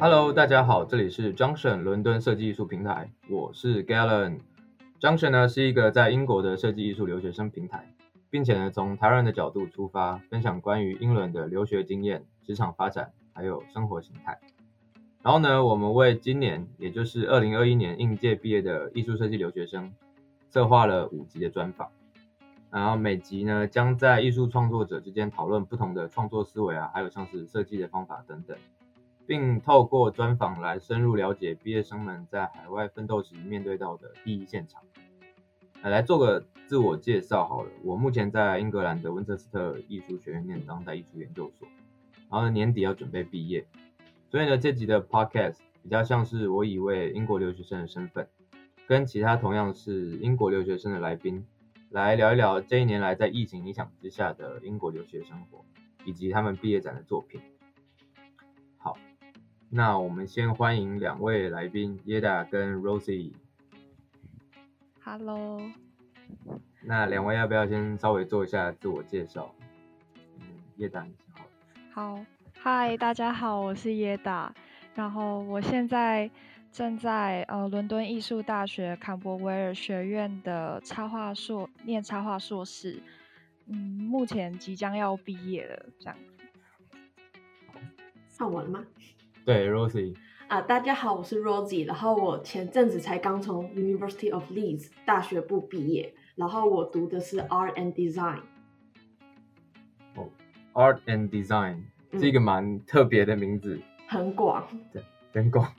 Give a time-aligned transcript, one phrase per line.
[0.00, 4.40] Hello，大家好，这里是 Junction 伦敦设计艺术平台，我是 Galen。
[5.00, 7.94] Junction 呢是一个在英国的设计艺术留学生平台，
[8.28, 14.40] 并且呢从台湾的角度出发，分享关于英伦的留学经验、职场发展还有生活形态。
[15.22, 19.92] 然后呢，我们为今年也就是二零二一年应届毕业的艺术设计留学生，
[20.50, 21.88] 策划了五集的专访。
[22.70, 28.56] 然后每集呢将在艺术创作者之间讨论不同的创作思维啊，还有像是设计的方法等等。
[29.26, 34.82] 并透过专访来深入了解毕业生们在海外奋斗时面对到的第一现场。
[35.82, 41.68] 来做个自我介绍好了，我目前在英格兰的温彻斯特艺术学院念当代艺术研究所，
[42.30, 43.66] 然后年底要准备毕业，
[44.30, 48.26] 所以呢这集的 podcast 比较像是我以一位英国留学生的身份，
[48.86, 51.44] 跟其他同样是英国留学生的来宾，
[51.90, 55.64] 来聊一聊这一年来在疫情影响之下的英国留学生活，
[56.04, 57.40] 以及他们毕业展的作品。
[58.76, 58.98] 好
[59.70, 63.32] 那我们先欢迎两位来宾，Yeda 跟 Rosie。
[65.02, 65.62] Hello。
[66.82, 69.54] 那两位要不要先稍微做一下自我介绍？
[70.36, 70.42] 嗯
[70.78, 71.44] ，Yeda 你好。
[71.90, 72.24] 好
[72.62, 74.50] ，Hi，大家好，我是 Yeda。
[74.94, 76.30] 然后我现在
[76.70, 83.02] 正在呃伦敦艺术大学坎伯维尔学院的插画硕念插画硕士。
[83.66, 86.32] 嗯，目前即将要毕业了，这样子。
[88.28, 88.84] 上完了吗？
[89.44, 98.40] 对，Rosie 啊，大家好，我是 Rosie，然后我前阵子才刚从 University of Leeds 大学部毕业，然后我读的是 Art and Design。
[100.14, 100.30] 哦
[100.72, 105.02] ，Art and Design 是一个蛮特别的名字，嗯、很广，对，
[105.34, 105.70] 很广。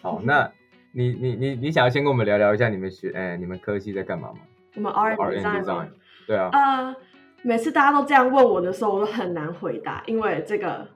[0.00, 0.52] 好，那
[0.92, 4.38] 你你你你想要先跟我们聊聊一下你们学，哎，你们科系在干嘛吗？
[4.74, 5.88] 我们 Art and Design，, Design
[6.26, 6.50] 对啊。
[6.52, 6.96] 呃，
[7.42, 10.88] 每次大家都这样问我的时候，我都很难回答，因为这个。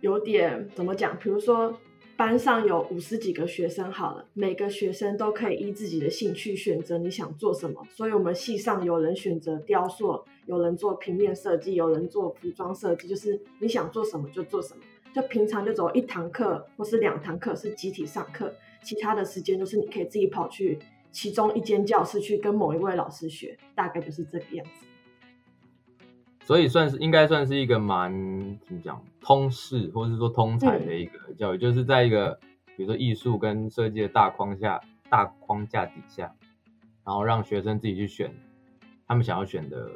[0.00, 1.16] 有点怎么讲？
[1.18, 1.80] 比如说
[2.14, 7.82] 班上有五十几个学生，好了，每个学生都可以依自己的兴趣选择你想做什么。
[7.88, 14.82] 所以，我们系上有人选择雕塑，有人做平面设计，有人做服装设计，就是你想做什么就做什么。
[15.14, 18.52] 就平常就走一堂课或是两堂课是集体上课，
[18.82, 20.76] 其他的时间就是你可以自己跑去
[21.12, 24.86] 其中一间教室去跟某一位老师学，大概就是这个样子。
[26.44, 28.12] 所以算是应该算是一个蛮
[28.66, 32.38] 怎么讲通识或者是说通才的一个教育，嗯、就是在一个
[32.76, 36.34] 比如说艺术跟设计的大框架大框架底下，
[37.04, 38.34] 然后让学生自己去选
[39.06, 39.88] 他们想要选的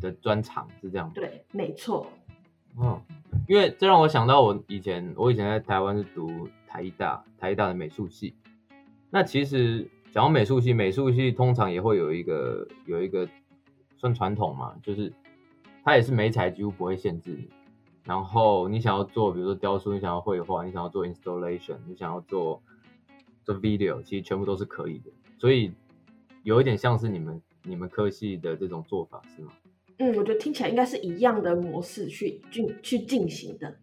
[0.00, 1.12] 的专长，是这样吗？
[1.16, 2.06] 对，没错。
[2.80, 3.02] 嗯，
[3.48, 8.36] 因为这让我想到我以前我以前在台湾是读台大台大的美术系，
[9.10, 13.28] 那其实讲到美术系，美术系通常也会有一个有一个
[13.96, 15.12] 算传统嘛，就是。
[15.84, 17.48] 它也是媒材几乎不会限制你，
[18.04, 22.62] 然后你想要做，比如说雕塑，你想要绘画，你想要做 installation，你想要做
[23.42, 25.10] 做 video，其实全部都是可以的。
[25.38, 25.72] 所以
[26.42, 29.52] 有一点像是你们你们科系的这种做法是吗？
[29.98, 33.76] 嗯，我觉得听起来应该是一样的模式去进去进行的。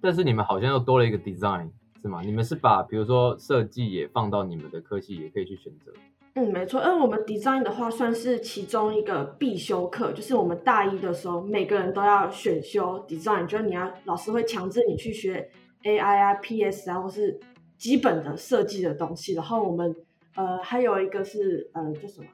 [0.00, 1.70] 但是你们好像又多了一个 design
[2.00, 2.20] 是吗？
[2.22, 5.92] 你们是把比如说设计也放到你们的科系，也可以去选择。
[6.34, 15.50] 嗯，没错，因为我们 design 的话算是其中一个必修课，就是我们大一的时候每个人都要选修 design，就是你要老师会强制你去学
[15.82, 17.40] AI 啊、PS 啊，或是
[17.76, 19.34] 基本的设计的东西。
[19.34, 19.92] 然后我们
[20.36, 22.26] 呃还有一个是呃叫什么，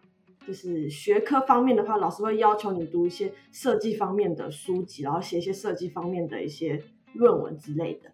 [0.47, 6.83] 就是学科方面的话，老师会要求你读一些设计方面的书籍，然后写一些设计方面的一些
[7.15, 8.11] 论文之类的。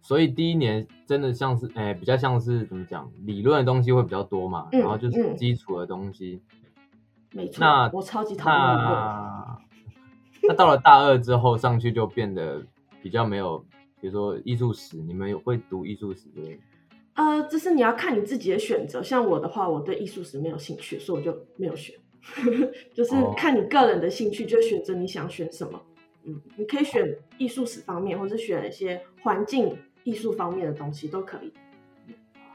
[0.00, 6.42] 所以第一年真的像是，哎，比较像是怎么讲，理论的东西会比较多嘛，嗯、然后就是基础的东西。
[7.32, 7.60] 没错。
[7.60, 9.58] 那我超级讨厌那。
[10.46, 12.62] 那到了大二之后，上去就变得
[13.02, 13.58] 比较没有，
[13.98, 16.60] 比如说艺术史，你们有会读艺术史对？
[17.14, 19.02] 呃，这是你要看你自己的选择。
[19.02, 21.96] 像我的话，我对艺术史没有兴趣，所以我就没有选。
[22.94, 25.80] 就是看你个人的兴趣，就选择你想选什么。
[26.24, 29.76] 嗯，你可以选艺术史方面，或者选一些环境。
[30.04, 31.50] 艺术方面的东西都可以。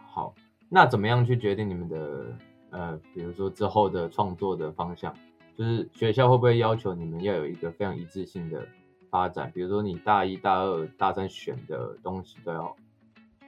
[0.06, 0.36] 好，
[0.69, 2.38] 那怎么样去决定你们的
[2.69, 5.12] 呃，比如说之后的创作的方向？
[5.57, 8.68] 就是学校会不会要求你们要有一个非常一致性的
[9.10, 9.51] 发展？
[9.51, 12.75] 比如说你大一、大二、大三选的东西都要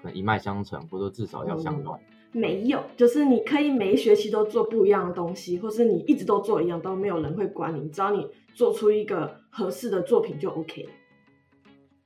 [0.01, 1.99] 可能一脉相承，或者说至少要相关。
[2.33, 10.89] 嗯，没有，就是你可以每一学期都做不一样的东西，或是你一直都做一样，都没有人会管你，只要你做出一个合适的作品就 OK 了。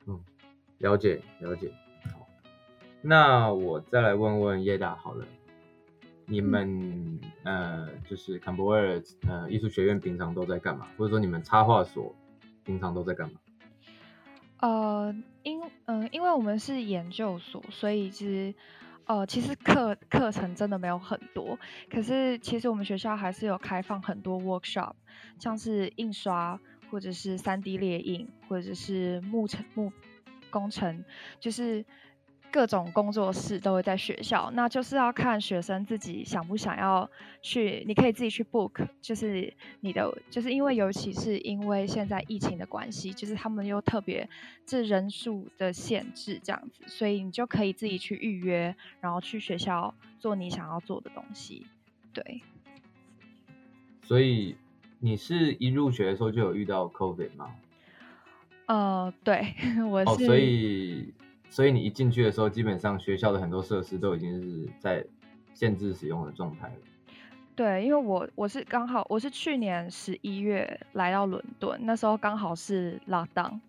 [0.07, 0.19] 嗯，
[0.79, 1.71] 了解，了解。
[2.11, 2.27] 好
[3.01, 5.25] 那我再来问问 Yeda 好了，
[6.25, 10.87] 你们、嗯、呃，就是 Campbell 呃艺术学院平常都在干嘛？
[10.97, 12.15] 或者说你们插画所
[12.63, 13.39] 平常都在干嘛？
[14.65, 18.51] 呃，因嗯、因为我们是研究所，所以其实
[19.05, 21.59] 呃，其实课课程真的没有很多。
[21.87, 24.93] 可是其实我们学校还是有开放很多 workshop，
[25.37, 26.59] 像是印刷，
[26.89, 29.93] 或者是三 D 列印，或者是木成木
[30.49, 31.05] 工程，
[31.39, 31.85] 就是。
[32.55, 37.09] 各种工作室都会在学校，那就是要看学生自己想不想要
[37.41, 37.83] 去。
[37.85, 44.29] 你可以自己去 book，就是你的，就是因为尤其是因为现在疫情的关系，就是他们又特别
[44.65, 51.67] 这人数的限制这样子，所以你就可以自己去预约，然后去学校做你想要做的东西。
[52.13, 52.41] 对。
[54.01, 54.55] 所以
[54.99, 57.53] 你是一入学的时候就有遇到 COVID 吗？
[58.67, 59.53] 呃，对，
[59.91, 60.09] 我是。
[60.09, 61.13] 哦，所以。
[61.49, 65.05] 所以你一进去的时候，基本上学校的很多设施都已经是在
[65.53, 66.75] 限制使用的状态了。
[67.55, 73.61] 对，因为我我是刚好我是去年十一月来到伦敦，那时候刚好是 lockdown，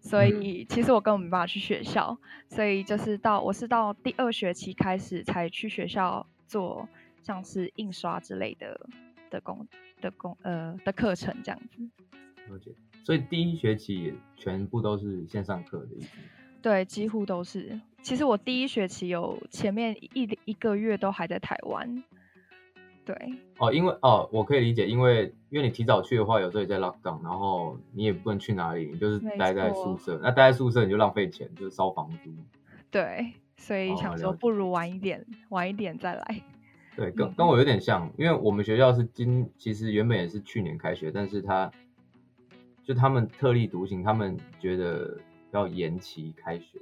[0.00, 2.18] 所以其实我根本没办法去学校，
[2.48, 6.86] 所以就是到我是到第二学期开始才去学校做
[7.22, 8.78] 像是印刷之类的
[9.30, 9.66] 的工
[10.02, 11.82] 的工呃的课程这样子。
[12.50, 12.70] 了解。
[13.02, 16.08] 所以第一学期全部都是线上课的意思。
[16.62, 17.80] 对，几乎都是。
[18.02, 22.02] 其实我第一学期有前面一一个月都还在台湾。
[23.04, 23.16] 对。
[23.58, 30.18] 哦，因为哦，我可以理解，因为因为你提早去的话，有时候也在 lockdown，然后你也不能去哪里，你就是待在宿舍。
[30.22, 32.30] 那待在宿舍你就浪费钱，就是烧房租。
[32.90, 36.42] 对，所以想说不如晚一点，哦、晚一点再来。
[36.96, 41.70] 对，跟跟我有点像，因为我们学校是今其实原本也是去年开学，但是他
[42.82, 45.18] 就他们特立独行，他们觉得。
[45.52, 46.78] 要延期开学，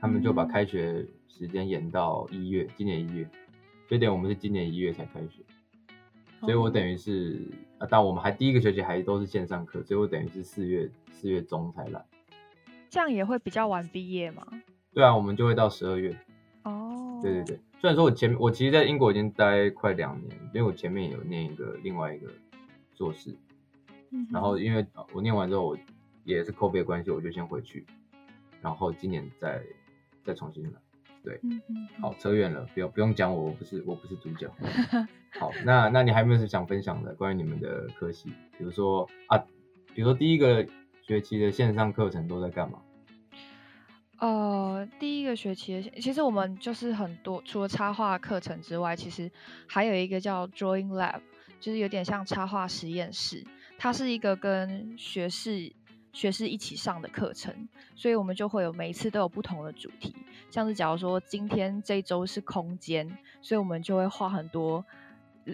[0.00, 3.28] 他们就把开学时间延到一月，今年一月，
[3.88, 5.42] 所以等于我们是今年一月才开学，
[6.40, 7.40] 所以我等于是
[7.78, 12.04] 啊，但我们还第一个学期还都是线上课，所以我等于是四月四月中才来，
[12.88, 14.46] 这样也会比较晚毕业吗？
[14.94, 16.16] 对啊，我们就会到十二月。
[16.62, 22.28] 哦，对对对，虽然说我前面我其实在英国已经待快两年，因为我前面有念一个另外一个
[22.94, 23.36] 硕士，
[24.10, 25.76] 嗯，然后因为我念完之后我。
[26.26, 27.86] 也是 COVID 的关系，我就先回去，
[28.60, 29.62] 然后今年再
[30.24, 30.72] 再重新来。
[31.22, 34.52] 对，嗯嗯，好，扯远了，不用不用讲我，我不是我不是主角。
[35.38, 38.28] 好，那那你还有没有想分享的关于你们的科系？
[38.58, 39.38] 比如说啊，
[39.94, 40.66] 比如说第一个
[41.02, 42.80] 学期的线上课程都在干嘛？
[44.18, 49.30] 呃，第一个学期的，其实我们就是很多，除了插画课程之外，其实
[49.68, 51.20] 还有一个叫 Drawing Lab，
[51.60, 53.44] 就是有点像插画实验室，
[53.78, 55.72] 它是一个跟学士。
[56.16, 60.16] 学士一起上的课程，所以我们就会有每一次都有不同的主题，
[60.48, 63.06] 像是假如说今天这一周是空间，
[63.42, 64.82] 所以我们就会画很多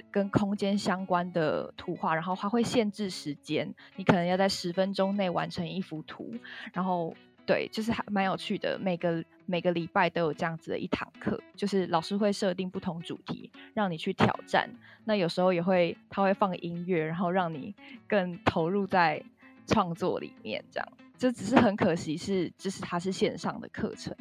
[0.09, 6.33] 跟空间相关的图画，然后它会限制时间，你可能要在十分钟内完成一幅图，
[6.73, 7.13] 然后
[7.45, 8.79] 对，就是还蛮有趣的。
[8.79, 14.71] 每个每个礼拜都有这样子的一堂课，就是老师会设定不同主题让你去挑战，
[15.07, 17.75] 那有时候也会他会放音乐，然后让你
[18.07, 19.25] 更投入在。
[19.73, 20.89] 创作里面这样，
[21.19, 24.15] 就只是很可惜是，就是它是线上的课程，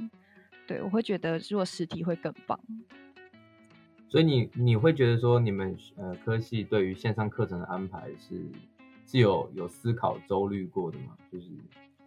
[0.66, 2.60] 对，我会觉得如果实体会更棒。
[4.08, 8.46] 所以你你会觉得说你们呃科系对于线上课程的安排是
[9.06, 11.16] 是有有思考周虑过的吗？
[11.32, 11.48] 就是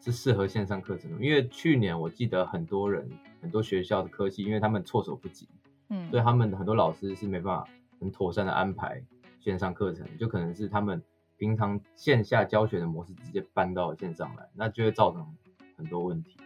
[0.01, 1.25] 是适合线上课程的？
[1.25, 3.09] 因为去年我记得很多人
[3.41, 5.49] 很多学校的科系，因为他们措手不及，
[5.89, 7.67] 嗯，所以他们的很多老师是没办法
[7.99, 9.03] 很妥善的安排
[9.41, 11.03] 线上课程，就可能是他们。
[11.45, 15.37] 平常线下教学的模式直接搬到线上来，那就会造成
[15.77, 16.39] 很多问题。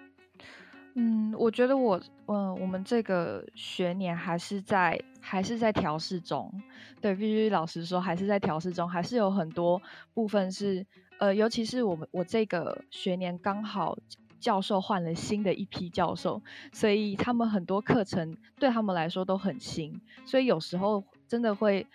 [0.95, 6.53] 嗯，我觉得我，嗯，我们这个学年还是在还是在调试中。
[7.01, 9.81] 对，必须老实说，还是在调试中，还是有很多
[10.15, 10.85] 部分是，
[11.19, 13.97] 呃，尤其是我们我这个学年刚好
[14.41, 21.87] 教授换了新的一批教授，所以他们很多课程对他们来说都很新，所以有时候真的会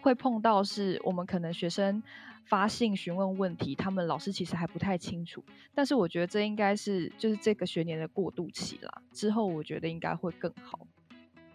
[0.00, 2.02] 会碰到是我们可能学生。
[2.46, 10.86] 发信询问问题，他们老师其实还不太清楚，但是我觉得这应该是就是这个学年的过渡期啦，之后我觉得应该会更好。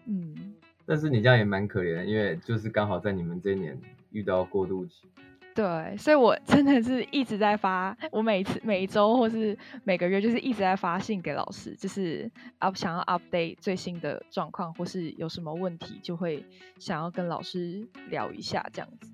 [0.04, 3.80] 嗯，但是你这样也蛮可怜的，因为就是刚好在你们这一年
[4.10, 5.08] 遇到过渡期。
[5.54, 16.42] 对，所以我真的是一直在发，我每次每一周或是每个月就是一直在发信给老师，就是 up 想要 update 最新的状况，或是有什么问题就会
[16.78, 19.12] 想要跟老师聊一下这样子。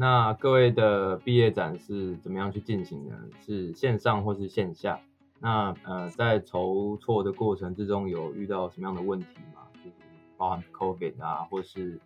[0.00, 3.14] 那各位的毕业展是怎么样去进行的？
[3.44, 4.98] 是线上或是线下？
[5.38, 9.66] 那呃，在筹措的过程之中，有遇到什么样的问题吗？
[9.74, 9.96] 就是
[10.38, 12.00] 包含 COVID 啊，或是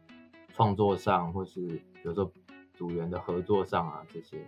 [0.52, 2.28] 创作上，或是比如说
[2.72, 4.44] 组员的合作上啊这些。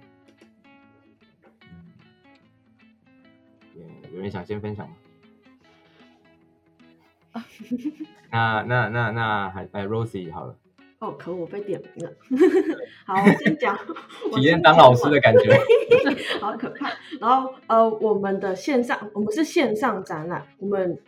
[3.77, 4.97] 嗯，有人想先分享吗？
[8.33, 10.57] 那那那那还哎，Rosie 好了。
[10.99, 12.13] 哦，可我被点名了。
[13.07, 13.77] 好，我先讲。
[14.35, 15.55] 体验当老师的感觉，
[16.41, 16.91] 好可怕。
[17.21, 20.99] 然后呃，我们的线上，我们是线上展览，我们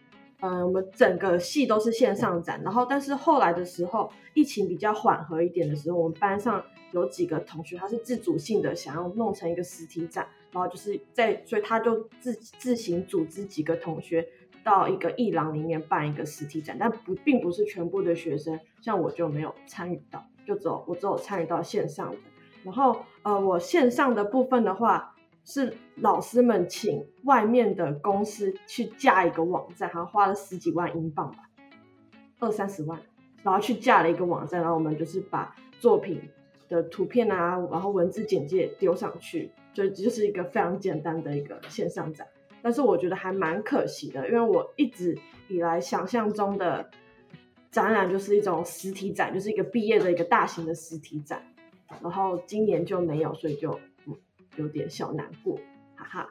[0.40, 2.61] 呃，我们整个系都是线上展。
[2.62, 14.28] 然后，但是后来的时候，疫情比较缓和一点的时候，我们班上有几个同学，他是自主性的想要弄成一个实体展，然后就是在，所以他就自自行组织几个同学。
[14.65, 22.19] 到一个艺廊里面办一个实体展，但不并不是全部的学生，像我就没有参与到，就只有我只有参与到线上的。
[22.65, 31.49] 然后呃，我线上的部分的话，是老师们请外面的公司去架一个网站，好像花了十几万英镑吧，
[32.41, 33.00] 二三十万，
[33.43, 36.21] 然后去架了一个网站，然后我们就是把作品
[36.69, 42.27] 的图片啊，然后文字简介丢上去，就就是一个非常简单的一个线上展。
[42.62, 46.88] 但是我觉得还蛮可惜的，因为我一直以来想象中的
[47.71, 51.43] 展览就是一种实体展，就是一个毕业的一个大型的实体展，
[52.03, 54.15] 然后今年就没有，所以就嗯
[54.57, 55.59] 有点小难过，
[55.95, 56.29] 哈哈。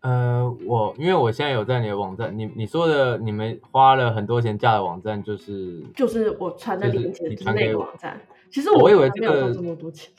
[0.00, 8.20] 呃，我因为我现在有在你的网站，你你说的你们花了很多钱架的网站，就是就是我传的链接，就是那个网站。
[8.50, 10.12] 其实我以为这个没有这么多钱。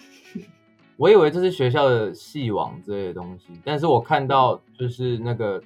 [0.97, 5.61] 我以为这是学校的系网之类的东西，但是我看到就是那个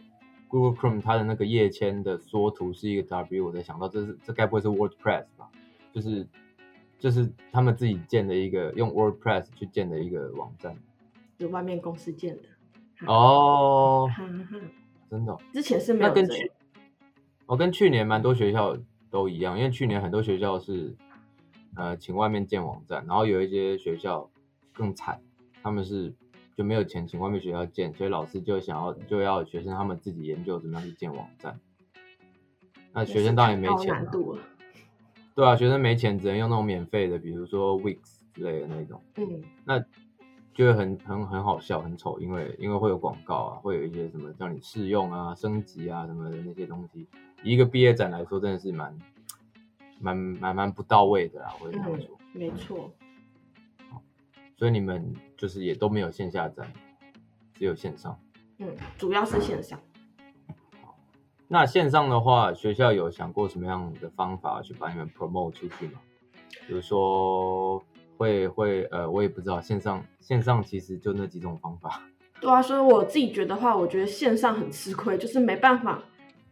[0.50, 5.50] Google Chrome 它的那个页签的缩图是一个 W，我在想到这是这该不会是 WordPress 吧？
[5.94, 6.28] 就是
[7.00, 10.76] 就是他们自己建的一个用 WordPress 去建的一个网站，
[11.38, 12.44] 就外面公司建的。
[13.08, 14.10] 哦，
[15.10, 15.40] 真的、哦？
[15.54, 16.10] 之前是没有。
[16.10, 16.52] 那跟去，
[17.46, 18.78] 我、哦、跟去年蛮多学校
[19.10, 20.94] 都一样，因为去年很多学校是
[21.78, 24.30] 呃请外面建网站，然后有一些学校。
[24.74, 25.22] 更惨，
[25.62, 26.14] 他们是
[26.56, 31.60] 就没有钱请外面学校建，所以老师就想要就要学生他们自己研究怎么样去建网站。
[32.94, 34.12] 那学生当然也没钱了，
[35.34, 38.00] 对啊，学生没钱只能用那种免费的，比如说 Wix
[38.34, 39.02] 之类的那种。
[39.16, 39.80] 嗯，那
[40.54, 47.08] 就会很很很好笑，很丑，因为因为会有广告啊，会有一些什么叫你试用啊、升级啊什么的那些东西。
[47.44, 48.94] 以一个毕业展来说，真的是蛮
[50.02, 52.18] 蛮蛮蛮不到位的啊，或者这么说。
[52.34, 52.92] 嗯，没错。
[54.62, 56.72] 所以你们就是也都没有线下展，
[57.56, 58.16] 只有线上。
[58.60, 59.80] 嗯，主要是线上。
[60.84, 60.96] 好，
[61.48, 66.00] 那线上的话，学校有想过什么样的方法去把你们 promote 出去吗？
[66.68, 67.84] 比如说
[68.18, 72.00] 会会呃，我也不知道，线上线上其实就那几种方法。
[72.40, 76.04] 对啊，所以我自己觉得话，我觉得线上很吃亏，就是没办法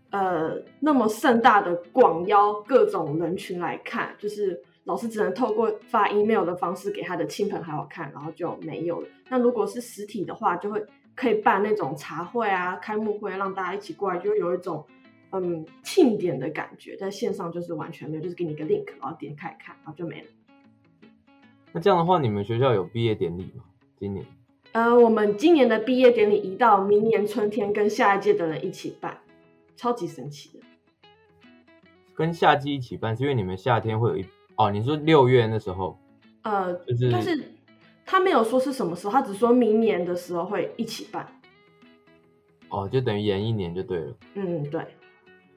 [0.10, 4.64] 呃那么盛大的广邀各种人群来看，就是。
[4.90, 9.08] 老师只能透过发 email 的方式给他的亲朋好友看，然后就没有了。
[9.30, 14.84] 那如果是实体的话，就会可以办那种茶会啊、开幕会，让大家一起过来，就会有一种
[15.32, 16.96] 嗯庆典的感觉。
[16.96, 20.28] 在线上就是完全没有，就是给你一个 link，然后点开看，然后就没了。
[21.72, 23.66] 那这样的话，你们学校有毕业典礼吗？
[24.00, 24.26] 今年？
[24.72, 29.20] 呃，我们今年的毕业典礼移到明年春天，跟下一届的人一起办，
[29.76, 30.66] 超级神奇的。
[32.16, 34.26] 跟夏季一起办，是因为你们夏天会有一。
[34.60, 35.98] 哦，你说六月那时候，
[36.42, 37.54] 呃，就是，但是
[38.06, 41.26] 他没有说是什么时候，他只说明年的时候会一起办。
[42.68, 44.14] 哦，就等于延一年就对了。
[44.34, 44.86] 嗯，对。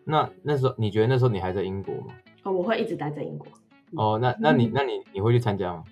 [0.05, 2.15] 那那时候你觉得那时候你还在英国吗？
[2.45, 3.49] 哦，我会一直待在英国。
[3.97, 5.83] 哦，那那你那你你会去参加吗？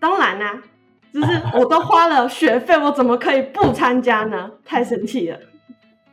[0.00, 0.60] 当然啦，
[1.12, 4.50] 就是我都花了学费，我怎么可以不参加呢？
[4.64, 5.38] 太生气了。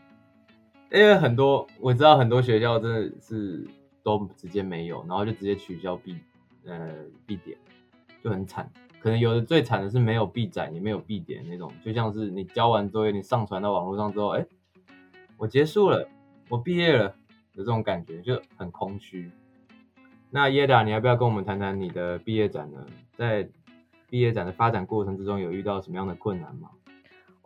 [0.94, 3.68] 因为很多我知道很多学校真的是
[4.04, 6.16] 都直接没有，然后就直接取消毕。
[6.66, 6.90] 呃，
[7.26, 7.58] 必点
[8.24, 8.70] 就很惨，
[9.00, 14.46] 可能有的最惨的是没有必展，也没有必点那种，就像是你交完作业，你上传到网络上之后，哎，
[15.38, 16.08] 我结束了，
[16.50, 17.16] 我毕业了，
[17.54, 19.32] 有这种感觉就很空虚。
[20.32, 22.86] 那耶达，你要不要跟我们谈谈你的毕业展呢？
[23.16, 23.48] 在
[24.10, 26.70] 毕业展的发展过程之中，有遇到什么样的困难吗？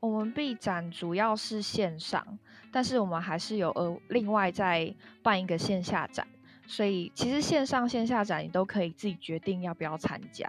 [0.01, 2.39] 我们毕展主要是线上，
[2.71, 6.25] 但是我们还是有呃另外再办一个线下展。
[6.69, 10.47] 所以其实线上线下展你都可以自己决定要不要参加，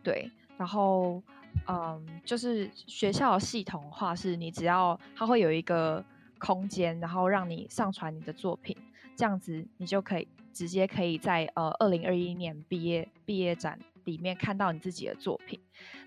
[0.00, 0.30] 对。
[0.56, 1.20] 然后，
[1.66, 6.04] 嗯，就是学校系统化，是你只要它会有一个
[6.38, 8.76] 空间，然后让你上传你的作品，
[9.16, 15.58] 这样子你就可以直接可以在呃二零二一年毕业毕业展里面看到你自己的作品。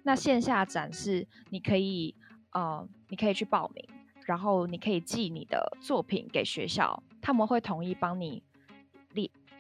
[0.04, 2.16] 那线下展示，你可以
[2.52, 3.84] 呃，你可以去报名，
[4.26, 8.42] 然后你可以寄你的作品给学校，他们会同意帮你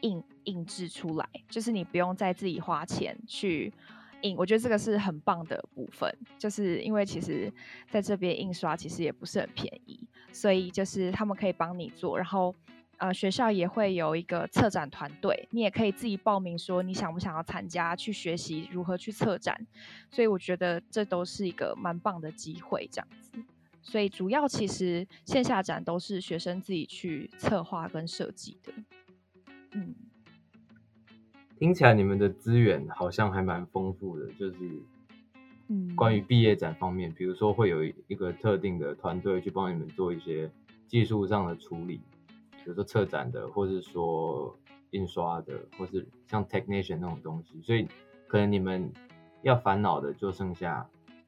[0.03, 3.73] 印印制出来，就是你不用再自己花钱去。
[4.21, 7.51] 印，我觉得这个是很棒的部分，就是因为其实
[7.89, 9.99] 在这边印刷其实也不是很便宜，
[10.31, 12.55] 所以就是他们可以帮你做，然后
[12.99, 19.59] 呃学校也会有一个策展团队，你也可以自己报名说你想不想要参加去学习如何去策展，
[20.09, 23.33] 所以我觉得这都是一个蛮棒的机会这样子，
[23.81, 28.71] 所以主要其实线下展都是学生自己去策划跟设计的，
[29.75, 29.95] 嗯。
[31.59, 34.81] 听起来你们的资源好像还蛮丰富的，就是，
[35.69, 40.51] 嗯，关于毕业展方面，比如说会有一个特定的团队去帮你们做一些
[40.87, 42.01] 技术上的处理，
[42.57, 44.57] 比如说策展的，或是说
[44.91, 47.87] 印刷的，或是像 technician 那种东西，所以
[48.27, 48.91] 可能你们
[49.41, 50.85] 要烦恼的就剩下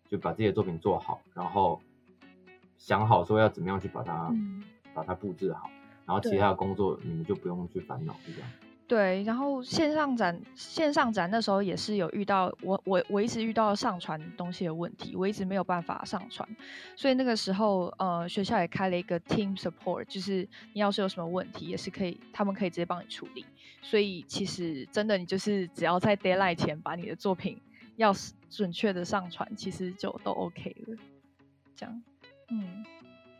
[0.09, 1.81] 就把自己的作品做好，然后
[2.77, 4.61] 想好说要怎么样去把它、嗯、
[4.93, 5.69] 把它布置好，
[6.05, 8.49] 然后其他的工作你们就不用去烦恼，是这样。
[8.87, 16.47] 对，然后线上展线上展那时候也是有遇到我我我一直遇到上传东西的问题，我一直没有办法上传，
[16.95, 23.43] 所以那个时候呃学校也开了一个 team support，就是你要是有什么问题也是可以，他们可以直接帮你处理。
[23.81, 27.59] 所以其实真的你就是只要在 deadline 前把你的作品
[27.95, 28.13] 要
[28.51, 30.97] 准确的上传，其实就都 OK 了。
[31.75, 32.03] 这样，
[32.49, 32.85] 嗯，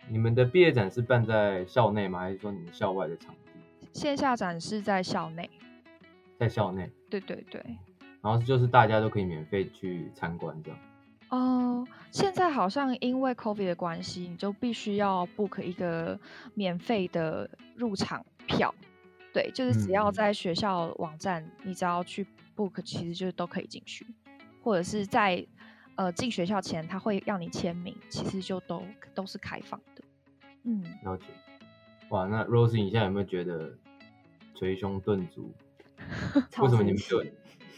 [0.10, 2.20] 你们的毕业展是办在校内吗？
[2.20, 3.88] 还是说你们校外的场地？
[3.94, 5.50] 线下展示在校内，
[6.38, 7.64] 在校内，对对对，
[8.22, 10.80] 然后就是大家都可以免费去参观这样。
[11.30, 16.20] 哦、呃，现在好像因为 COVID 的关系，你就必须要 book 一个
[16.54, 18.74] 免费的入场票。
[19.34, 24.06] 对，就是只要在学校网站，嗯、你只要去 book，其实就都可以进去。
[24.62, 25.46] 或者是在
[25.96, 28.84] 呃进学校前，他会让你签名，其实就都
[29.14, 29.95] 都是开放的。
[30.66, 31.26] 嗯，了解。
[32.10, 33.74] 哇，那 Rosie，你现在有没有觉得？
[34.58, 35.54] 捶胸顿足，
[36.64, 37.22] 为什么你们只有？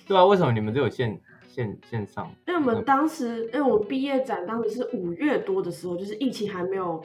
[0.08, 2.32] 对啊，为什么你们只有线线线上？
[2.46, 7.04] 因为我们当时，因为我毕业展当时是五月多的时候，就是疫情还没有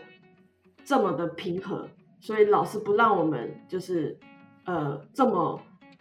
[0.85, 1.89] 这么的平和，
[2.21, 4.15] 所以老师不让我们就是
[4.67, 5.59] 呃这么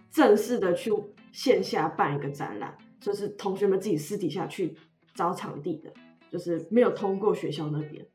[0.09, 0.91] 正式的去
[1.31, 4.75] 线下办一个展览，就是同学们自己私底下去
[5.15, 5.93] 找场地的，
[6.29, 8.05] 就是没有通过学校那边。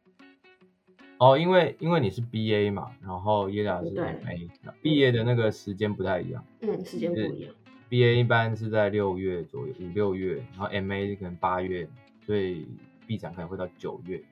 [1.19, 4.51] 哦，因为因为你是 B A 嘛，然后耶达是 M A，
[4.83, 6.45] 毕业的那个时间不太一样。
[6.61, 7.55] 嗯，时间不一样。
[7.89, 11.89] B A 一般是在六月左右，五六月，然后 M A 可能八月，
[12.25, 12.69] 所以
[13.07, 14.23] 毕展可能会到九月。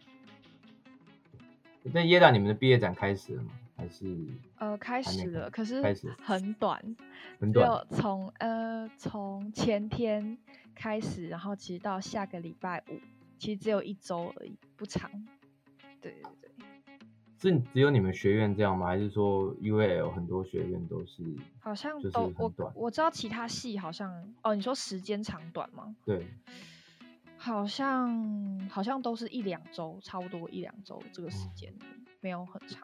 [1.85, 3.51] 那耶达，你们的毕业展开始了吗？
[3.77, 4.16] 还是？
[4.59, 6.97] 呃，开始了，可是开始很短，
[7.40, 7.87] 很短。
[7.90, 10.37] 从呃从前天
[10.75, 13.01] 开始，然后其实到下个礼拜五，
[13.38, 15.11] 其实只有一周而已，不长。
[16.01, 16.51] 对对对。
[17.40, 18.87] 是只有你们学院这样吗？
[18.87, 21.23] 还是说 UAL 很多学院都是？
[21.61, 24.11] 好像都我我知道其他系好像
[24.42, 25.94] 哦，你说时间长短吗？
[26.07, 26.27] 对，
[27.37, 32.83] 好像好像都是一两周，差不多一两周这个时间，嗯，没有很长。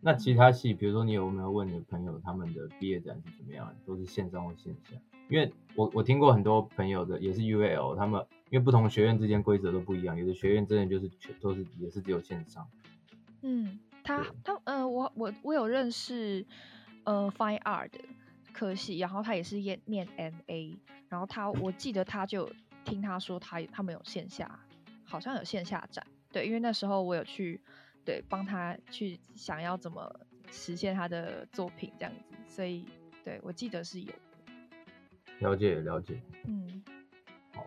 [0.00, 3.72] 那其他系，比如说你有没有问你的朋友他们的毕业展是怎么样？
[3.84, 4.96] 都是线上或线下？
[5.28, 12.66] 因为我我听过很多朋友的也是 UAL，他们因为不同学院之间规则都不一样，有的学院真的就是全都是也是只有线上。
[13.42, 13.78] 嗯。
[14.02, 16.44] 他他呃，我我我有认识
[17.04, 17.98] 呃，Fine Art 的
[18.52, 20.76] 科系，然后他也是念念 MA，
[21.08, 22.50] 然后他我记得他就
[22.84, 24.60] 听他说他他们有线下，
[25.04, 27.60] 好像有线下展，对，因为那时候我有去
[28.04, 32.86] 对帮他去想要怎么实现他的作品这样子，所以
[33.24, 34.12] 对我记得是有。
[35.40, 36.82] 了解了解，嗯，
[37.54, 37.64] 好，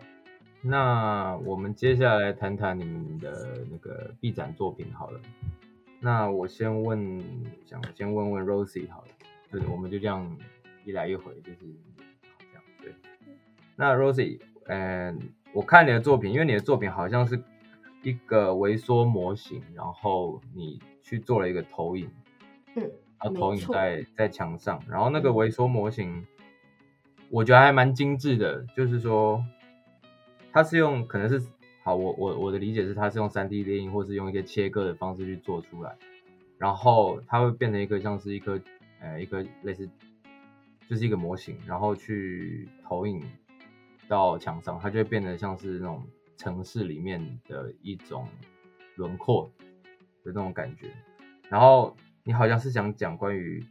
[0.62, 5.20] 那我们接下来谈谈你们的那个毕展作品好了。
[6.04, 7.18] 那我先问，
[7.64, 9.08] 想先问问 Rosie 好了，
[9.50, 10.36] 就是我们就这样
[10.84, 11.60] 一来一回，就是
[12.38, 12.92] 这样对。
[13.74, 15.18] 那 Rosie，嗯，
[15.54, 17.42] 我看你的作品，因为你的作品好像是
[18.02, 22.10] 一个微缩模型，然后你去做了一个投影，
[22.76, 22.82] 嗯，
[23.18, 26.26] 然后投影在在墙上，然后那个微缩模型，
[27.30, 29.42] 我觉得还蛮精致的，就是说
[30.52, 31.42] 它是用可能是。
[31.84, 35.94] 好，我我我的理解是，它是用 3D 列印，或是用一些切割的方式去做出来，
[36.56, 38.58] 然后它会变成一个像是一颗，
[39.00, 39.86] 呃，一个类似，
[40.88, 43.22] 就是一个模型，然后去投影
[44.08, 46.02] 到墙上，它就会变得像是那种
[46.38, 48.26] 城市里面的一种
[48.96, 49.52] 轮廓
[50.24, 50.90] 的那种感觉。
[51.50, 53.62] 然后你好像是想讲关于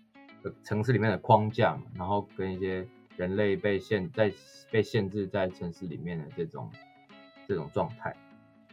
[0.63, 4.31] 城市里面的框架嘛，然后跟一些人类被限在
[4.69, 6.69] 被限制在城市里面的这种
[7.47, 8.15] 这种状态。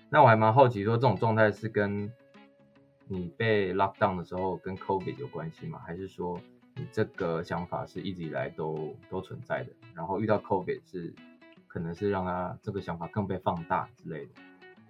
[0.08, 2.10] 那我还蛮好奇，说这种状态是跟
[3.06, 5.80] 你被 lock down 的时候跟 COVID 有关系吗？
[5.86, 6.40] 还是说
[6.74, 9.70] 你这个想法是一直以来都都存在的？
[9.94, 11.14] 然后遇到 COVID 是
[11.68, 14.30] 可能是让他这个想法更被放大之类的？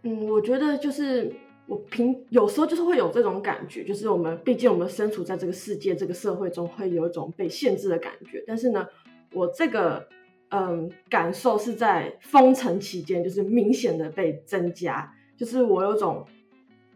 [0.05, 1.31] 嗯，我觉得就是
[1.67, 8.43] 我平有时候就是会有这种感觉，就是我们毕竟我们身处在这个世界这个社会中，会有一种被限制的感觉。
[8.47, 8.87] 但是呢，
[9.33, 10.09] 我这个。
[10.53, 16.27] 嗯，感受是在封城期间，就是明显的被增加，就是我有种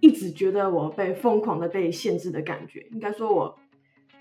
[0.01, 2.85] 一直觉得我被疯狂的被限制的感觉。
[2.91, 3.57] 应该说，我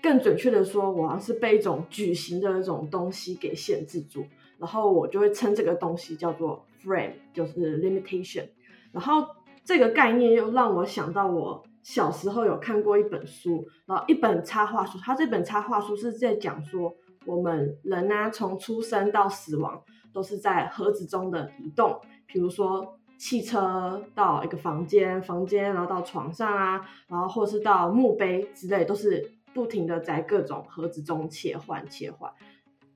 [0.00, 4.24] 更准确的说，我好像是被一种矩形的那种东西给限制住，
[4.56, 8.44] 然后我就会称这个东西叫做 frame，就是 limitation。
[8.92, 9.26] 然后
[9.64, 16.94] 这个概念又让我想到我小时候有看过一本书，然后一本插画书，它这本插画书是在讲说。
[17.26, 19.82] 我们人呢、啊，从出生到死亡
[20.12, 22.00] 都是在盒子中的移动。
[22.26, 32.32] 比如说，汽车到一个房间，房间然后到床上啊，然后或是到墓碑之类，都是不停的在各种盒子中切换切换。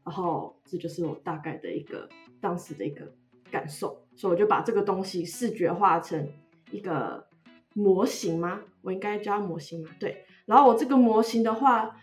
[0.04, 2.08] 然后这就是我大概的一个
[2.40, 3.12] 当时的一个
[3.50, 6.28] 感受，所以我就把这个东西视觉化成
[6.70, 7.26] 一个
[7.74, 8.60] 模型吗？
[8.82, 9.90] 我应该叫模型吗？
[9.98, 10.24] 对。
[10.46, 11.96] 然后我这个模型的话，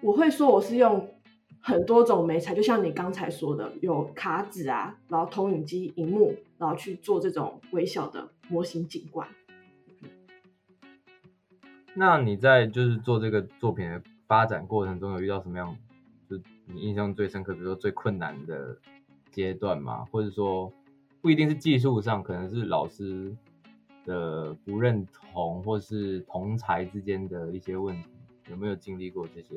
[0.00, 1.10] 我会说我是用。
[1.66, 9.26] 很多种媒材，就像你刚才说的，有卡纸啊，然后投影机、荧幕，然后去做这种微小的模型景观。
[11.94, 15.76] 那你在就是做这个作品的发展过程中，有遇到什么样，
[16.30, 18.78] 就你印象最深刻，比如说最困难的
[19.32, 20.06] 阶段吗？
[20.12, 20.72] 或者说
[21.20, 23.34] 不一定是技术上，可能是老师
[24.04, 28.08] 的不认同，或是同才之间的一些问题，
[28.50, 29.56] 有没有经历过这些？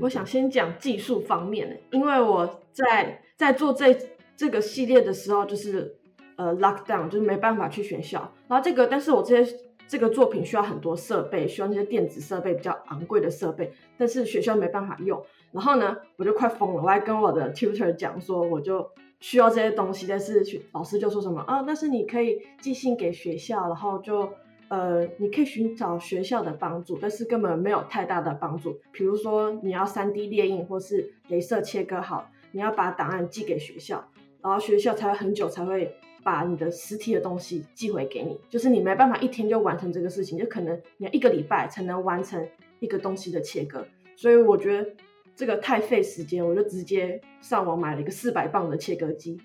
[0.00, 3.96] 我想先讲技术方面的，因为我在在做这
[4.36, 5.96] 这个系列的时候，就是
[6.36, 8.32] 呃 lockdown，就是没办法去学校。
[8.46, 9.56] 然后这个，但是我这些
[9.88, 15.20] 这个作品需要很多设备，需要那些电子设备比较昂贵的设备，但是学校没办法用。
[15.50, 24.30] 然后呢，我就快疯了，我还跟我的 tutor 讲说，我就需要这些东西，但是老师就说什么啊，但是你可以寄信给学校，然后就。
[24.70, 28.78] 呃，你可以寻找学校的帮助，但是根本没有太大的帮助。
[28.92, 34.08] 比如说，你要 3D 列印或是镭射切割好，你要把档案寄给学校，
[34.40, 38.38] 然后学校才会很久才会把你的实体的东西寄回给你。
[38.48, 43.84] 就是你没办法一天就完成这个事情，就可能你要一个礼拜才能完成一个东西的切割。
[44.14, 44.88] 所以我觉得
[45.34, 49.36] 这个太费时间，我就直接上网买了一个四百磅的切割机，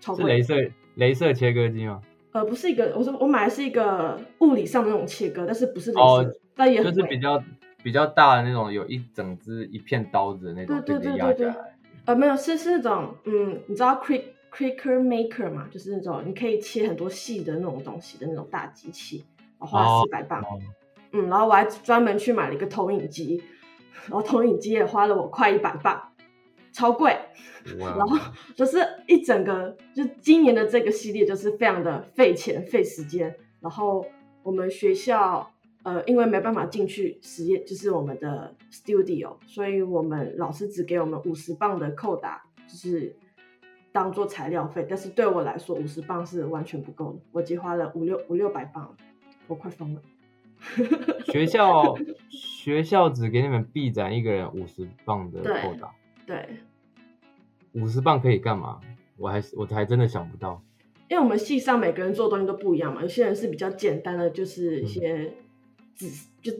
[0.00, 0.40] 超贵。
[0.40, 2.00] 是镭射镭射切割机吗？
[2.32, 7.42] 呃，不是一个，我说我买的是一个物理上的那种切割，但是不是镭射，哦、但也就是比较
[7.82, 11.52] 比较大的那种，有一整只一片刀子的那种，对对对对对。
[12.04, 15.66] 呃，没有，是是那种，嗯，你知道 Cric Cricur Maker 嘛？
[15.70, 19.24] 就是那种你可以切很多细的那种东西的那种大机器，
[19.58, 20.40] 我花了四百磅。
[20.40, 20.58] 哦、
[21.12, 23.42] 嗯，然后我还专门去买了一个投影机，
[24.06, 26.12] 然后投影机也花了我快一百磅。
[26.72, 27.16] 超贵.
[27.78, 28.16] 然后
[28.54, 33.34] 就是一整个，就今年的这个系列就是非常的费钱费时间。
[33.60, 34.04] 然后
[34.42, 35.50] 我们学校
[35.82, 43.16] 呃，因为没办法进去实验，就是我们的 studio，所以我们老师只给我们五十磅的扣打，就是
[43.92, 44.86] 当做材料费。
[44.88, 48.94] 但是对我来说，五十磅是完全不够的，我只花了五六五六百磅，
[49.46, 50.02] 我快疯了。
[51.32, 51.96] 学校
[52.28, 55.90] 学校只给你们毕展一个人五十磅的扣打。
[56.26, 56.46] 对，
[57.72, 58.80] 五十磅可以干嘛？
[59.16, 60.62] 我还是我还真的想不到，
[61.08, 63.02] 因为我们系上每个人做的东西都不一样嘛。
[63.02, 65.34] 有些人是比较简单的，就是一些
[65.94, 66.52] 纸、嗯、就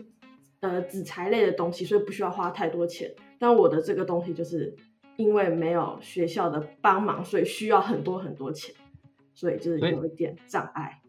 [0.61, 3.11] 呃纸材类的东西，所以不需要花太多钱。
[3.39, 4.77] 但我的这个东西就是
[5.17, 8.75] 因为没有学校的帮忙，所以需要很多很多钱，
[9.33, 11.01] 所以就是有一点障碍。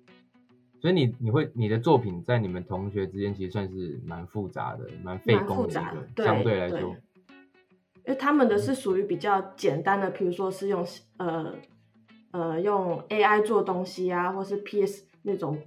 [0.79, 6.95] 所以你你会你的作品在你们同学之间其实算是蛮复杂的，蛮费工的一个，对相对来说。
[8.03, 10.83] 因为他们的是属于比较简单的，比如说是用
[11.17, 11.53] 呃
[12.31, 15.59] 呃用 AI 做东西啊，或是 PS 那种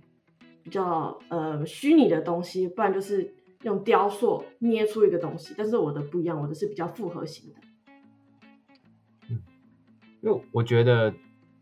[0.65, 5.55] 比较呃虚拟的东西，不然就是用雕塑捏出一个东西。
[5.57, 7.61] 但是我的不一样，我的是比较复合型的。
[9.31, 9.41] 嗯，
[10.21, 11.15] 因为我觉得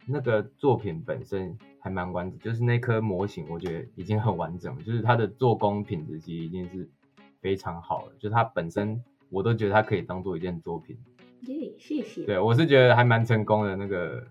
[0.06, 6.88] 那个作品本身还蛮完整，就是那颗模型，我觉得已经很完整，就是它的做工品质其实已经是
[7.42, 9.04] 非常好了，就它本身。
[9.33, 10.97] 我都觉得它可以当做一件作品，
[11.47, 12.25] 耶，谢谢。
[12.27, 14.27] 对，我是觉得还蛮成功的那个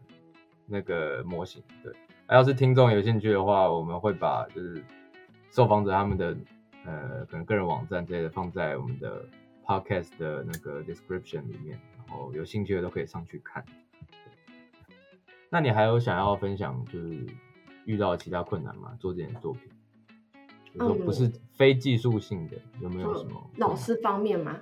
[0.67, 1.63] 那个模型。
[1.83, 1.91] 对，
[2.29, 4.81] 要是听众有兴趣的话，我们会把就是
[5.49, 6.37] 受访者他们的
[6.85, 9.25] 呃可能个人网站之类的放在我们的
[9.65, 13.65] podcast 的那个 description 里面，然后有兴趣的都可以上去看。
[15.49, 17.25] 那你还有想要分享，就是
[17.85, 18.95] 遇到其他困难吗？
[18.99, 19.63] 做这件作品，
[20.71, 24.61] 比如说不是非技术性的，嗯、有没有什么老师方面吗？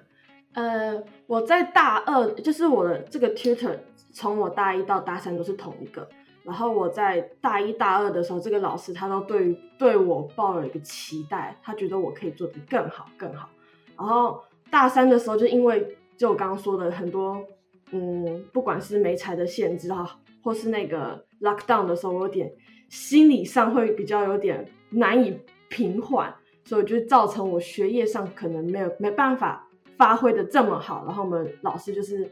[0.53, 3.77] 呃，我在大二，就是我的这个 tutor，
[4.11, 6.07] 从我大一到大三都是同一个。
[6.43, 13.49] 然后我在大一大二的时候，这个老师他都对对我抱有一个期待，他觉得我可以做得更好更好。
[13.97, 17.43] 然后大三的时候，就因为就我刚刚说的很多，
[17.91, 20.19] 嗯，不管是没才的限制哈。
[20.41, 22.49] 或是那个 lockdown 的时候，我有点
[22.87, 26.33] 心理上会比较有点难以平缓，
[26.63, 29.67] 所以就造成我学业上可能没有没办法
[29.99, 31.03] 发挥的这么好。
[31.05, 32.31] 然后我们老师就是，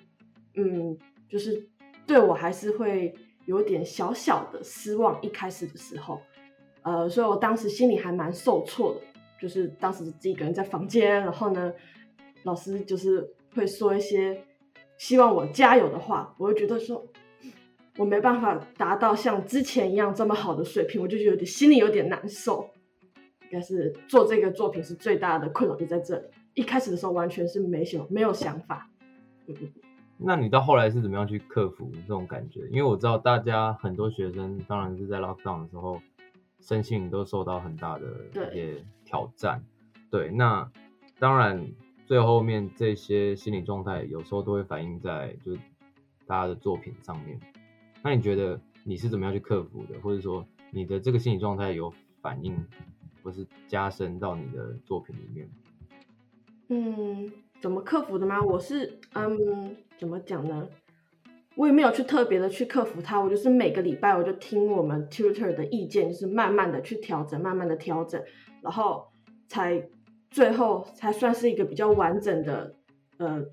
[0.55, 0.97] 嗯，
[1.29, 1.69] 就是
[2.07, 3.13] 对我还是会
[3.45, 5.21] 有点小小的失望。
[5.21, 6.21] 一开始的时候，
[6.81, 9.01] 呃，所以我当时心里还蛮受挫的。
[9.39, 11.71] 就是当时自己一个人在房间，然后呢，
[12.43, 14.43] 老师就是会说一些
[14.97, 17.05] 希望我加油的话，我会觉得说。
[17.99, 22.69] 我没办法达到像之前一样这么好的水平，我就觉得心里有点难受。
[23.41, 26.25] 应该是做这个作品是最大的困扰就在这里。
[26.57, 28.89] 一开始的时候完全是没想没有想法。
[30.17, 32.67] 那你到后来是怎么样去克服这种感觉？
[32.71, 36.01] 因为我知道大家很多学生，当然是在 lockdown 的时候，
[36.59, 39.63] 身心都受到很大的一些挑战。
[40.09, 40.67] 对，对，那
[41.19, 41.63] 当然
[42.07, 45.59] 最后面这些心理状态有时候都会反映在就是
[46.25, 47.39] 大家的作品上面。
[48.01, 52.65] 那你觉得你是怎么样去克服的，或者说你的这个心理状态有反应，
[53.21, 55.47] 或是加深到你的作品里面？
[56.69, 58.41] 嗯，怎么克服的吗？
[58.41, 60.67] 我是嗯，怎么讲呢？
[61.55, 68.21] 我也没有去特别的去克服它，我就是每个礼拜我就听我们 tutor 的意见，就是慢慢的去调整，慢慢的调整，
[68.61, 69.07] 然后
[69.47, 69.89] 才
[70.29, 72.75] 最后才算是一个比较完整的
[73.17, 73.43] 呃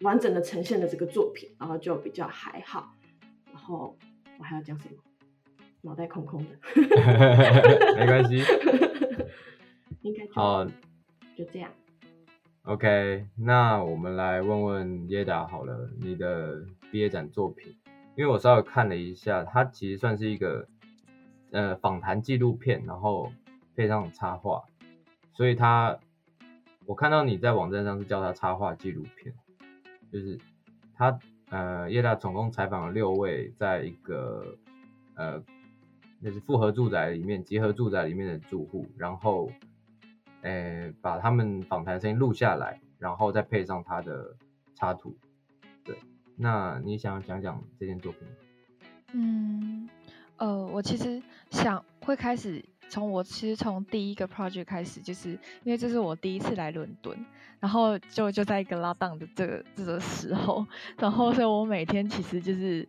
[0.00, 2.94] 完整的呈现的这个作品，然后就比较还好。
[3.52, 3.98] 然后
[4.38, 4.94] 我还要讲什么？
[5.84, 6.56] 脑袋空空的，
[7.98, 8.36] 没关系，
[10.02, 10.64] 应该好，
[11.36, 11.68] 就这样。
[12.64, 17.76] OK，那我们来问问耶达好了，你的毕业展作品，
[18.16, 20.68] 因为我稍微看了一下，它其实算是一个
[21.50, 23.32] 呃访谈纪录片，然后
[23.74, 24.62] 配上插画，
[25.32, 25.98] 所以它
[26.86, 29.34] 我看到你在网站上是叫它插画纪录片，
[30.12, 30.38] 就是
[30.94, 31.18] 它。
[31.50, 34.56] 呃，耶达总共采访了六位，在一个
[35.16, 35.42] 呃，
[36.18, 39.50] 那是复合住宅里面，集合住宅里面的住户，然后，
[40.42, 44.36] 呃，把他们访谈声音录下来，然后再配上他的
[44.74, 45.16] 插图。
[45.82, 45.96] 对，
[46.36, 48.28] 那你想讲讲这件作品？
[49.14, 49.88] 嗯，
[50.36, 52.62] 呃，我其实想会开始。
[52.88, 55.30] 从我其实从第一个 project 开始，就是
[55.64, 57.16] 因为这是我第一次来伦敦，
[57.58, 60.66] 然后就就在一个拉档的这个这个时候，
[60.98, 62.86] 然后所以我每天其实就是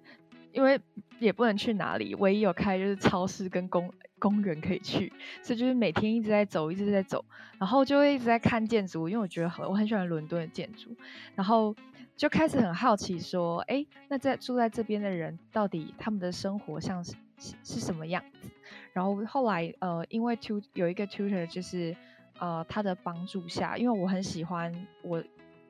[0.51, 0.77] 因为
[1.19, 3.89] 也不能去哪里，唯一有开就是超市跟公
[4.23, 7.25] 公园可以去，所以就是每天一直在走，一直在走，
[7.59, 10.95] 然后就会一直在看建筑，因为我觉得很我很喜欢伦敦的建筑，
[11.35, 11.75] 然后
[12.15, 18.47] 就开始很好奇说，哎，那在住在这边的人到底他们的生活像是是，什么样子？
[18.93, 21.93] 然后后来，呃，因为 tu 有一个 tutor，就是
[22.39, 25.21] 呃他的帮助下，因为我很喜欢我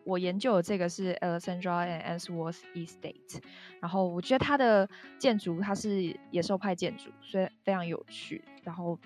[0.05, 3.41] 我研究的这个是 Alexandra and Answorth Estate，
[3.79, 4.87] 然后我觉得它的
[5.17, 8.43] 建筑它是野兽派建筑，所以非常有趣。
[8.63, 8.97] 然后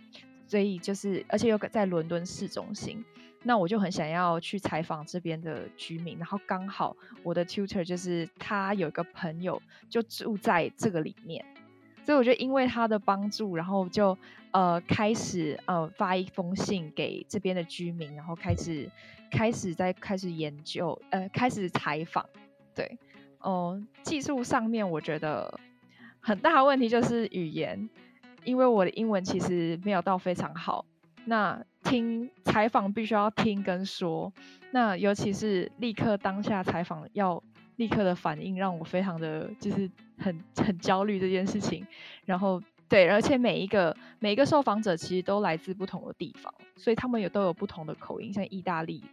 [0.47, 3.03] 所以就是而且又在伦敦市中心，
[3.43, 6.17] 那我就很想要去采访这边的居民。
[6.17, 11.45] 然后刚好我的 tutor 就是他有一个朋友就住在这个里面。
[12.05, 14.17] 所以我觉得，因为他的帮助，然后就
[14.57, 18.89] 呃开始呃发一封信给这边的居民，然后开始
[19.29, 22.27] 开始在开始研究，呃开始采访。
[22.73, 22.97] 对，
[23.37, 25.59] 哦、技术上面我觉得
[26.19, 27.87] 很大的问题就是语言，
[28.45, 30.83] 因为我的英文其实没有到非常好。
[31.25, 34.33] 那听采访必须要听跟说，
[34.71, 37.43] 那尤其是立刻当下采访要。
[37.77, 41.85] 立刻的反应让我非常的就是很很焦虑这件事情，
[42.25, 42.59] 然后
[42.89, 49.03] 对，而且每一个每一个受访者其实都来自不同的地方，所以他们也都有不同的口音，像意大利、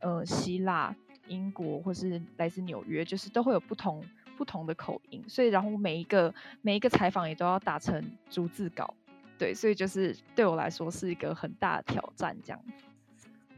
[0.00, 0.94] 呃希腊、
[1.28, 4.04] 英国或是来自纽约，就是都会有不同
[4.36, 8.94] 不同的口音，所以然后每一个每一个采访也都要打成逐字稿，
[9.38, 12.84] 对，所以就是对我来说是一个很大的挑战，这样子。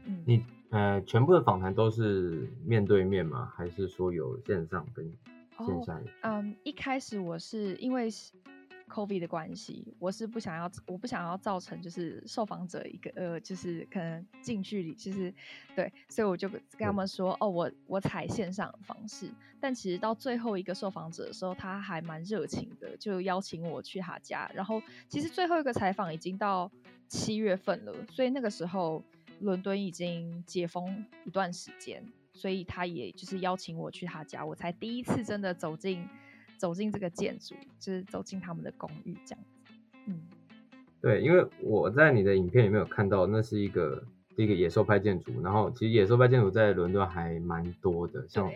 [0.05, 0.43] 嗯，你。
[0.71, 3.49] 呃，全部的访谈都是面对面吗？
[3.55, 5.05] 还是说有线上跟
[5.65, 6.01] 线下？
[6.21, 8.09] 嗯，一开始我是因为
[8.87, 15.33] COVID 的关系，我是不想要，我不想要造成就是受访者一个呃，就是可能近距离，就是
[15.75, 26.71] 对，所以我就跟他们说，嗯、哦，我我采线上的方式，但其实到最后一个受访者的时候，他还蛮热情的，就邀请我去他家，然后其实最后一个采访已经到
[27.07, 29.03] 七月份了，所以那个时候
[29.39, 36.07] 伦敦已经解封一段时间，所以他也就是邀请我去他家，我才第一次真的走进。
[36.57, 39.73] 走进这个建筑，就是走进他们的公寓这样子。
[40.07, 40.21] 嗯，
[41.01, 44.03] 对，因为我在你的影片里面有看到，那是一个
[44.35, 45.41] 第一个野兽派建筑。
[45.41, 48.51] 然后其实野兽派建筑在伦敦还蛮多的，像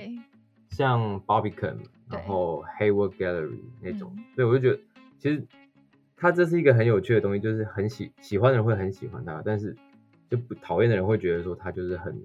[0.70, 1.78] 像 Barbican，
[2.10, 4.14] 然后 Hayward Gallery 那种。
[4.18, 4.80] 嗯、所以我就觉得，
[5.18, 5.46] 其实
[6.16, 9.76] 它这是一个很有趣的东西，就是很喜喜欢的人会很喜欢它，但是
[10.30, 12.16] 就不讨厌的人会觉得说它就是很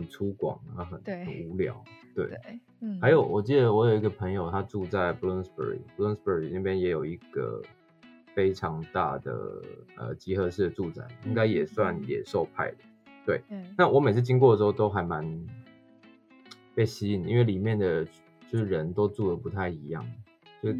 [0.00, 1.82] 很粗犷，然后很很无聊。
[2.14, 7.62] 对，对，嗯，还有我记得我有一个朋友，他住在 Bloomsbury，Bloomsbury 那边也有一个
[8.34, 9.62] 非常大的
[9.96, 12.78] 呃集合式的住宅，应该也算野兽派的。
[13.24, 15.46] 对，嗯，那我每次经过的时候都还蛮
[16.74, 18.04] 被吸引，因为里面的
[18.48, 20.04] 就是人都住的不太一样，
[20.62, 20.70] 就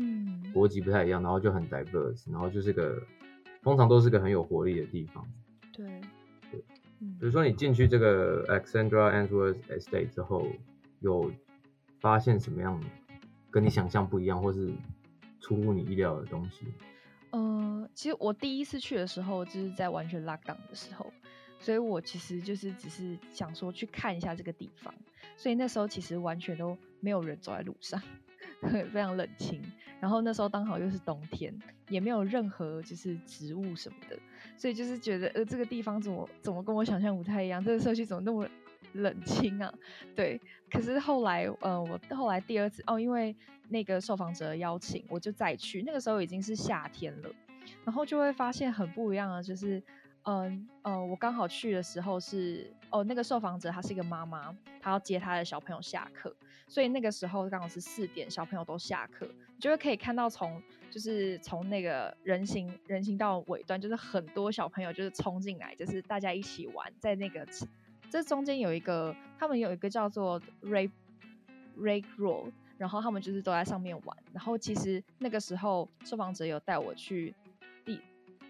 [0.52, 3.00] 国籍不太一样，然后就很 diverse，然后就是个
[3.62, 5.24] 通常都是个很有活力的地方。
[5.72, 6.00] 对，对，
[7.00, 10.46] 比如说你进去这个 Alexandra Ainsworth Estate 之后。
[11.02, 11.32] 有
[11.98, 12.78] 发现什么样
[13.50, 14.70] 跟你想象不一样，或是
[15.40, 16.66] 出乎你意料的东西？
[17.30, 21.10] 呃，其实我第一次去的时候，就是在完全 lock down 的时候，
[21.58, 24.92] 所以我其实就是只是想说去看一下这个地方，
[25.38, 27.98] 所以那时候其实完全都没有人走在路上，
[28.92, 29.62] 非常冷清。
[30.00, 31.52] 然后那时候刚好又是冬天，
[31.88, 34.18] 也没有任何就是植物什么的，
[34.56, 38.48] 所以就是觉得呃这个地方怎么怎么跟我想象不太一样，这个社区怎么那么
[38.94, 39.72] 冷清啊，
[40.16, 40.40] 对。
[40.70, 43.36] 可是后来，呃，我后来第二次哦，因为
[43.68, 45.82] 那个受访者邀请，我就再去。
[45.82, 47.30] 那个时候已经是夏天了，
[47.84, 49.82] 然后就会发现很不一样啊，就是，
[50.22, 56.34] 嗯，呃，我刚好去的时候是，哦，那个受访者她是一个妈妈，她要接她的小朋友下课，
[56.68, 67.46] 所以那个时候刚好是四点，小朋友都下课，就会可以看到从就是从那个人行人行道尾端，就是很多小朋友就是冲进来，就是大家一起玩在那个。
[68.10, 70.90] 这中间有一个，他们有一个叫做 Ray
[71.78, 74.16] Ray Road，然后他们就是都在上面玩。
[74.32, 77.32] 然后其实那个时候受访者有带我去
[77.84, 78.00] 地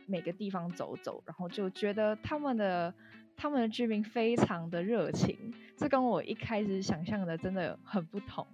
[0.07, 2.95] 每个地方走走，然后就觉得他们的
[3.41, 5.35] 他们的居民非常的热情，
[5.75, 8.47] 这跟我一开始想象的真的很不同。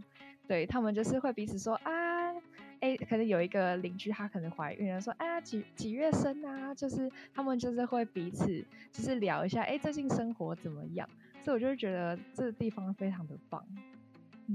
[0.47, 2.33] 对，他们就是会彼此说啊。
[2.79, 6.73] 哎，可能有一个邻居，她可能怀孕了，说，哎呀，几几月生啊？
[6.73, 11.09] 就是他们就是会彼此就是聊一下，哎，最近生活怎么样？
[11.41, 13.67] 所以我就觉得这个地方非常的棒。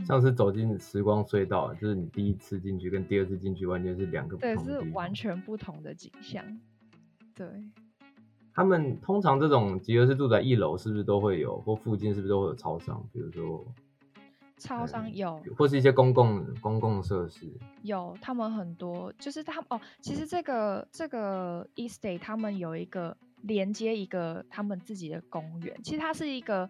[0.05, 6.45] 像是走进时光隧道，就是你第一次进去跟第二次进去完全是两个不同的，对，是完全不同的景象。
[7.35, 7.47] 对，
[8.53, 13.03] 他们通常这种集合式住宅一楼是不是都会有，或附近是不是都会有超商？
[13.11, 13.65] 比如说。
[14.57, 26.69] 超商有，或是一些公共公共设施有，他们很多，就是他们哦，其实这个这个 estate 他们有一个连接一个他们自己的公园，其实它是一个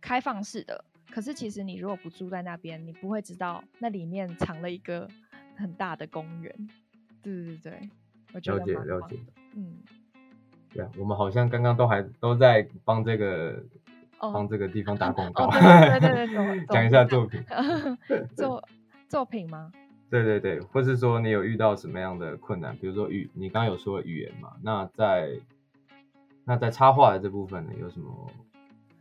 [0.00, 5.08] 开放式的，可是其实你如果不住在那边，你不会知道那里面藏了一个
[5.54, 6.52] 很大的公园。
[7.22, 7.90] 对对对，
[8.32, 9.16] 我觉得了解了解，
[9.54, 9.78] 嗯，
[10.74, 13.62] 对啊，我们好像刚刚都还都在帮这个。
[14.32, 17.44] 帮这个地方打广告，哦，对对对对， 讲一下作品，
[18.34, 18.68] 作
[19.06, 19.70] 作品吗？
[20.08, 22.74] 对对对，或是说你有遇到什么样的困难？
[22.78, 24.54] 比如说语，你刚刚有说语言嘛？
[24.62, 25.38] 那在
[26.46, 28.30] 那在插画的这部分呢，有什么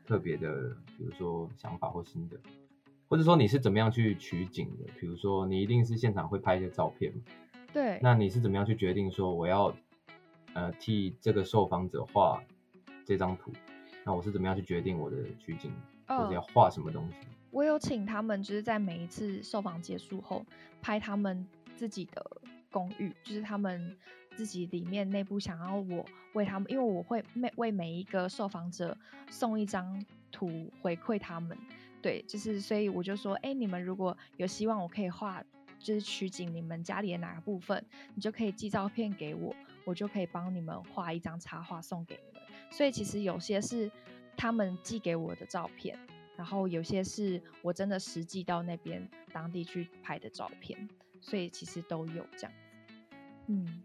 [0.06, 0.76] 特别的？
[0.98, 2.36] 比如说想法或心得，
[3.08, 4.92] 或者说你是怎么样去取景的？
[5.00, 7.22] 比如说你一定是现场会拍一些照片嘛？
[7.72, 9.74] 对，那你是怎么样去决定说我要
[10.54, 12.42] 呃替这个受访者画
[13.06, 13.52] 这张图？
[14.06, 15.72] 那我是怎么样去决定我的取景，
[16.08, 17.28] 或者要画什么东西？
[17.52, 20.46] 我有请他们，就是在每一次受访结束后
[20.82, 22.26] 拍他们自己的
[22.72, 23.96] 公寓，就是他们
[24.36, 28.98] 自己里面内部想要我为他们，因为我会每为每一个受访者
[29.30, 31.58] 送一张图回馈他们。
[32.02, 35.42] 对，就是所以我就说，哎，你们如果有希望我可以画，
[35.80, 37.82] 就是取景你们家里的哪个部分，
[38.16, 42.42] 你就可以寄照片给我，我就可以帮你们画一张插画送给你们。
[42.72, 43.92] 所以其实有些是
[44.36, 45.98] 他们寄给我的照片，
[46.36, 50.90] 然后有些是我真的实际到那边当地去拍的照片，
[51.22, 52.96] 所以其实都有这样子。
[53.48, 53.84] 嗯，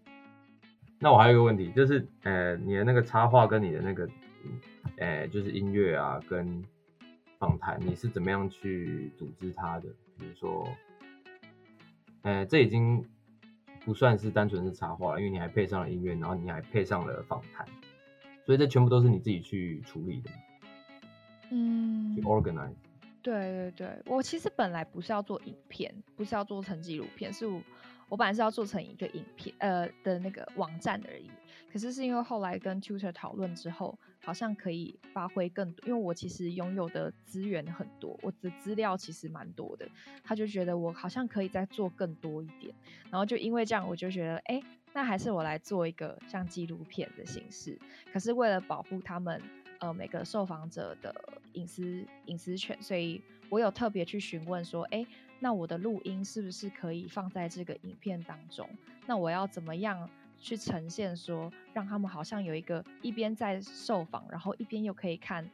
[0.99, 4.09] 那我还有一个问题，就是呃，你的那个插画跟你的那个
[4.97, 6.65] 呃，就是音乐啊跟
[7.39, 9.89] 访谈，你是怎么样去组织它的？
[10.19, 10.69] 比如说，
[12.23, 13.05] 呃，这已经
[13.85, 17.67] 不算是单纯是插画，因为你还配上了音乐，然后你还配上了访谈，
[18.45, 20.31] 所以这全部都是你自己去处理的。
[21.51, 22.75] 嗯，去 organize。
[23.23, 27.61] 对对对，我其实本来不是要做影片，不是要做成纪录片，是我
[28.09, 31.31] 我本来是要做成一个影片呃的那个网站而已。
[31.73, 39.89] 可是是因为后来跟 tutor 讨论之后，好像可以发挥更多，因为我其实拥有的资源很多，我的资料其实蛮多的。
[40.23, 42.75] 他就觉得我好像可以再做更多一点，
[43.11, 44.63] 然后就因为这样，我就觉得，哎，
[44.93, 47.79] 那还是我来做一个像纪录片的形式。
[48.13, 49.41] 可是为了保护他们。
[49.81, 51.15] 呃，每个受访者的
[51.53, 55.07] 隐私隐私权，所以我有特别去询问说，哎，
[55.39, 58.69] 那我的录音是不是可以放在这个影片当中？
[59.07, 65.49] 那我要怎么样去呈现说，让他们好像有一个一边在受访，然后一边又可以看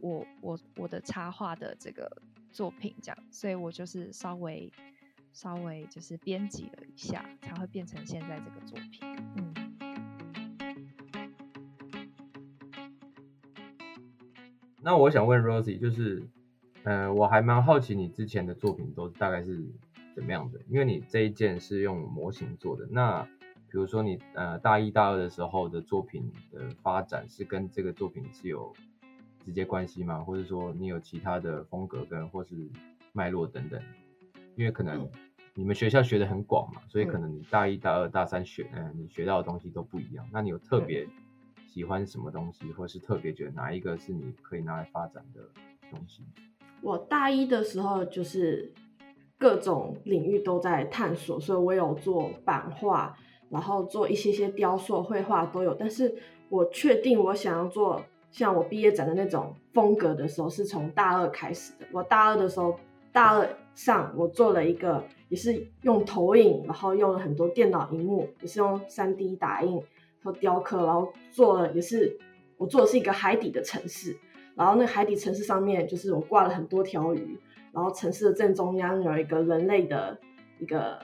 [0.00, 2.10] 我我我的插画的这个
[2.50, 4.70] 作品这样，所以我就是稍微
[5.32, 9.00] 稍微就是编辑了一下，才会变成现在这个作品，
[9.36, 9.54] 嗯。
[14.82, 16.28] 那我想问 Rosie，就是，
[16.84, 19.64] 呃，我还蛮好奇你之前的作品都大概是
[20.14, 20.60] 怎么样的？
[20.68, 23.26] 因为你这一件是用模型做的，那
[23.70, 28.72] 比如说你呃大一大二的时候的作品的发展是跟这个作品是有
[29.44, 30.24] 直接关系吗？
[30.24, 32.54] 或者说你有其他的风格跟或是
[33.12, 33.80] 脉络等等？
[34.54, 35.08] 因为可能
[35.54, 40.26] 你们学校学的很广嘛，所以可能你大一大二大三学，嗯、呃，你学到的东西都不一样。
[40.32, 41.06] 那你有特别？
[41.68, 45.42] 喜欢什么东西，或是特别觉得哪一个是你可以拿来发展的
[45.90, 46.24] 东西？
[46.80, 48.72] 我大一的时候就是
[49.36, 53.14] 各种领域都在探索，所以我有做版画，
[53.50, 55.74] 然后做一些些雕塑、绘画都有。
[55.74, 56.14] 但是
[56.48, 61.86] 我确定我想要做像我毕业展的那种风格的时候，是从大二开始的。
[61.92, 62.78] 我大二的时候，
[63.12, 69.82] 大二上我做了一个，也是用投影，然后用了很多电脑荧幕，也是用 3D 打印
[70.22, 70.32] 和。
[70.32, 72.18] 雕刻，然后做了也是
[72.58, 74.14] 我做的是一个海底的城市，
[74.54, 77.38] 然后那海底城市上面就是我挂了很多条鱼，
[77.72, 80.18] 然后城市的正中央有一个人类的
[80.58, 80.98] 一个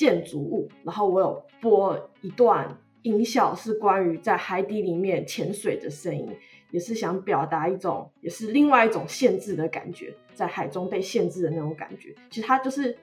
[0.00, 6.26] 建筑物，然后我有播一段音效，是关于在海底里面潜水的声音，
[6.70, 12.96] 也是想表达一种也是另外一种限制的感觉，在海中被限制的那种感觉，其实它就是。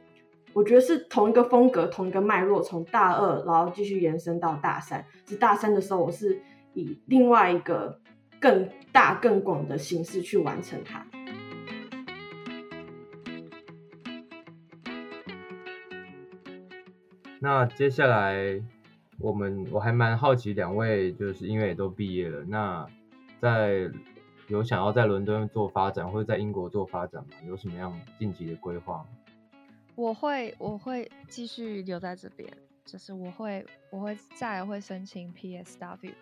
[0.54, 5.06] 我觉得是同一个风格，同一个脉络，从大二然后继续延伸到大三。
[5.28, 6.41] 是大三的时候，我是
[6.74, 8.00] 以另外一个
[8.39, 11.06] 更大、更广的形式去完成它。
[17.40, 18.62] 那接下来，
[19.20, 22.88] 我们我还蛮好奇，两位就是因为也都毕业了，那
[23.40, 23.90] 在
[24.48, 27.30] 有想要在伦敦做发展，或者在英国做发展吗？
[27.46, 29.06] 有什么样晋级的规划？
[29.96, 32.52] 我会我会继续留在这边，
[32.86, 36.14] 就是我会我会再会申请 PSW，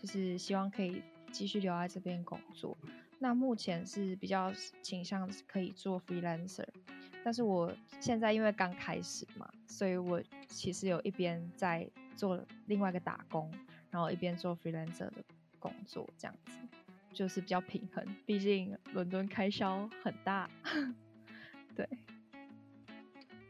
[0.00, 2.76] 就是希望可以继续留在这边工作。
[3.18, 4.52] 那目前是比较
[4.82, 6.64] 倾向可以做 freelancer，
[7.28, 7.70] 但是我
[8.00, 13.52] 现在因为刚开始嘛，所以我其实有一边在做另外一个打工，
[13.90, 15.22] 然后一边做 freelancer 的
[15.58, 16.52] 工作，这样子
[17.12, 18.02] 就是比较平衡。
[18.24, 20.48] 毕竟伦敦开销很大，
[21.76, 21.86] 对。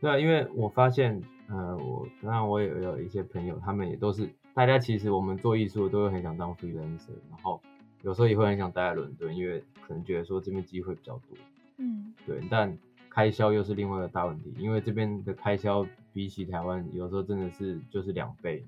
[0.00, 7.62] 对啊，因为我发现，呃，我当然我也有一些朋友，他们也都是，大家其实我们做艺术都会很想当 freelancer，然后
[8.02, 11.38] 有时候也会很想待在伦敦，因为可能觉得说这边机会比较多，
[11.76, 12.76] 嗯，对，但
[13.18, 18.64] 开销又是另外一个大问题，因为这边的开销比起台湾，有时候真的是就是两倍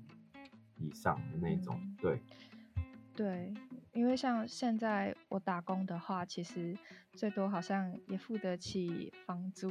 [0.77, 2.19] 以上的那种，嗯、对，
[3.15, 3.53] 对，
[3.93, 6.77] 因为像现在我打工的话，其实
[7.13, 9.69] 最多好像也付得起房租。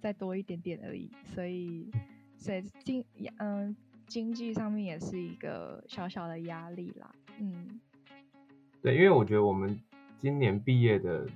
[0.00, 1.90] 再多一点点而已，所以，
[2.38, 3.04] 所以经
[3.38, 7.80] 嗯经济上面也是一个小小的压力啦，嗯，
[8.80, 9.76] 对，因为我觉得我们
[10.20, 11.26] 今年毕业的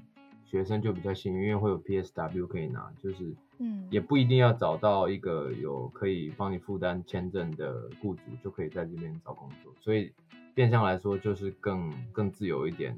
[0.52, 10.12] 学生就比较幸运，因为会有 PSW 可以拿，就是嗯，也不一定要找到一个有可以帮你负担签证的雇主，就可以在这边找工作，所以
[10.54, 12.94] 变相来说就是更更自由一点，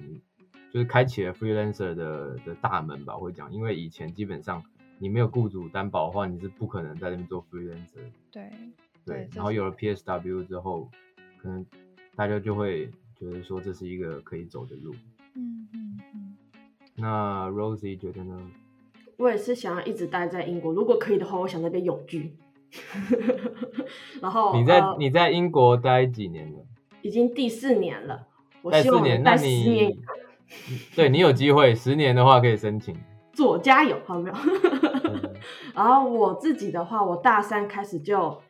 [0.72, 4.62] 就是开启了 freelancer 的的大门吧，我会讲，因为以前基本上。
[5.00, 8.06] 你没有雇主担保的话，你是不可能在这边做 freelancer。
[8.30, 8.48] 对
[9.04, 10.88] 对，对，然后有了 PSW 之后，
[11.36, 11.66] 可能
[12.14, 12.88] 大家就会
[13.18, 14.94] 觉得说这是一个可以走的路。
[16.96, 18.38] 那 Rosie 觉得呢？
[19.16, 22.36] 我也是想要一直待在英国，如果可以的话，我想在那边永居。
[24.20, 26.58] 然后你在、呃、你在英国待几年了？
[27.02, 28.26] 已经第四年了。
[28.70, 30.00] 待四年，那你
[30.96, 32.96] 对你有机会，十年的话可以申请。
[33.32, 34.36] 做加油，好没有？
[35.74, 38.40] 然后我自己的话，我大三开始就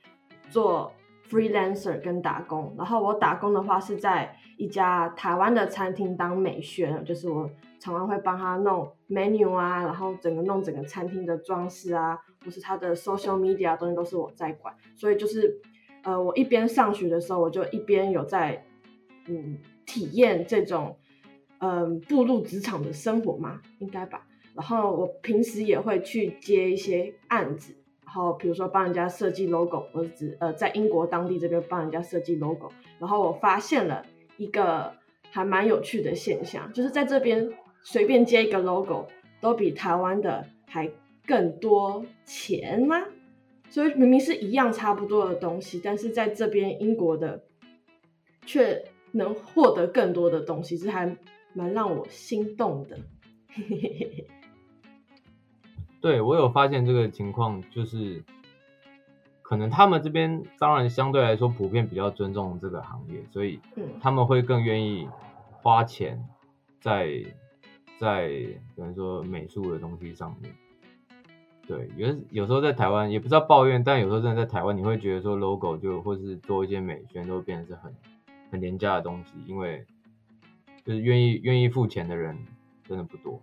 [0.50, 0.92] 做
[1.28, 2.74] freelancer 跟打工。
[2.78, 7.48] 然后我打工的话是在一家台湾的餐厅当美宣，就是我
[7.80, 14.74] 常常会帮他弄 menu 啊，然后整个弄整个餐厅的装饰啊，或是他的 social media 东西都是我在管。
[14.94, 15.60] 所以就是
[16.02, 18.64] 呃，我一边上学的时候，我就一边有在
[19.26, 20.96] 嗯体验这种
[21.58, 24.26] 嗯步入职场的生活嘛，应该吧。
[24.54, 27.74] 然后我平时也会去接一些案子，
[28.04, 32.70] 然后比如说帮人家设计 logo，或者呃在英国当地这边帮人家设计 logo。
[33.00, 34.04] 然后我发现了
[34.36, 34.92] 一个
[35.30, 39.08] 还蛮有趣的现象，就是在这边随便接一个 logo
[39.40, 40.90] 都比台湾的还
[41.26, 43.02] 更多钱吗？
[43.70, 47.42] 所以明明是一样差不多的东西，但是在这边英国的
[48.46, 51.16] 却能获得更多的东西，这还
[51.52, 52.98] 蛮让我心动的。
[56.00, 58.22] 对，我有发现这个情况，就是
[59.44, 63.60] 可能他们这边当然相对来说普遍比较尊重这个行业，所以
[64.00, 65.06] 他们会更愿意
[65.60, 66.26] 花钱
[66.80, 67.22] 在
[68.00, 70.50] 在比如说美术的东西上面。
[71.66, 77.94] 对，有有时候在台湾也不知道抱怨，但有时候真的在台湾，你会觉得说 logo 就或是做一些美宣都会变得是很
[78.50, 79.84] 很廉价的东西，因为
[80.84, 82.38] 就是愿意愿意付钱的人
[82.88, 83.42] 真的不多。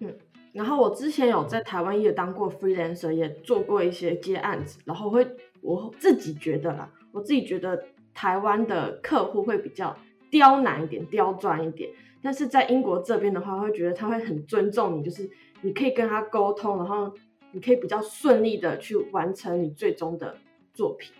[0.00, 0.14] 嗯。
[0.56, 4.80] 然后我之前有在台湾也当过 freelancer，也做过一些接案子。
[4.86, 5.26] 然后会
[5.60, 7.84] 我自己觉得啦，我自己觉得
[8.14, 9.94] 台湾的客户会比较
[10.30, 11.90] 刁难一点、刁钻一点。
[12.22, 15.28] 但是在英国这边的话，会觉得他会很尊重你，就是
[15.60, 17.12] 你可以跟他沟通，然后
[17.52, 20.38] 你可以比较顺利的去完成你最终的
[20.72, 21.12] 作品。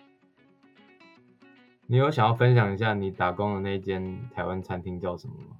[1.85, 5.55] 你有想要分享一下你打工的那间台湾餐厅叫什么吗？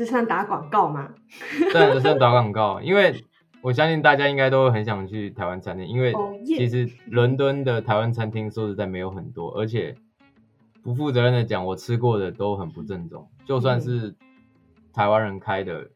[0.00, 1.10] 这算打广告吗？
[1.74, 3.22] 对，这算打广告，因为
[3.60, 6.14] 我相信大家应该都很想去台湾餐厅，因为
[6.46, 9.94] 其实伦敦的台湾餐厅说实在没有很多，而且
[10.82, 14.14] 不负责任的讲，我吃过的都很不正宗，就算是
[14.94, 15.90] 台湾人开的，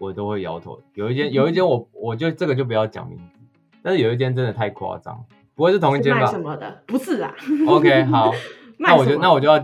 [0.00, 0.80] 我都会摇头。
[0.94, 3.38] 有一间，有一间我我就这个就不要讲名字，
[3.84, 5.24] 但是有一间真的太夸张，
[5.54, 6.26] 不会是同一间吧？
[6.26, 6.82] 什么的？
[6.88, 7.32] 不是啊。
[7.68, 8.32] OK，好，
[8.80, 9.60] 那我就那我就要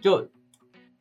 [0.00, 0.26] 就。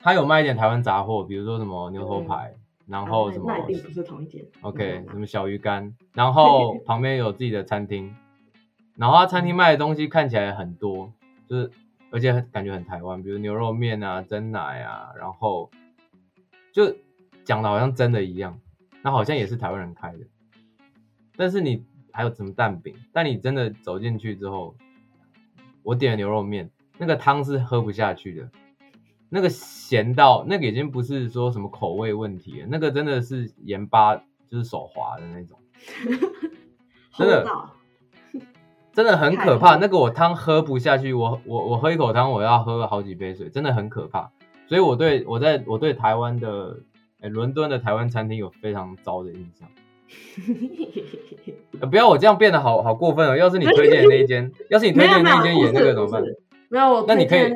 [0.02, 4.46] 他有卖一点台湾杂货，比如说什么牛头排，嗯、然后什么，那一定不是同一间。
[4.62, 8.16] OK，什么小鱼干，然后旁边有自己的餐厅，
[8.96, 11.12] 然后他餐厅卖的东西看起来很多，
[11.48, 11.70] 就是
[12.12, 15.70] 而且感觉很台湾，比如牛肉面啊、蒸奶啊，然后
[16.72, 16.96] 就
[17.44, 18.58] 讲的好像真的一样，
[19.02, 20.20] 那好像也是台湾人开的，
[21.36, 21.84] 但是你
[22.14, 24.76] 还有什么蛋饼，但你真的走进去之后，
[25.84, 28.50] 我点了牛肉面，那个汤是喝不下去的。
[29.30, 35.60] 那个咸到那个已经不是说什么口味问题了，那个真的是盐巴就是手滑的那种，
[37.16, 37.46] 真的
[38.94, 39.76] 真的很可怕。
[39.76, 44.32] 那个我汤喝不下去，我我我喝一口汤我要喝好几杯水，真的很可怕。
[44.68, 46.80] 所以我对我在我对台湾的
[47.22, 49.70] 诶伦敦的台湾餐厅有非常糟的印象。
[51.90, 53.38] 不要我这样变得好好过分哦！
[53.38, 56.24] 要是你推荐的那一间， 要是你推荐的那一间也那个怎么办？
[56.70, 57.54] 没有，那你可以。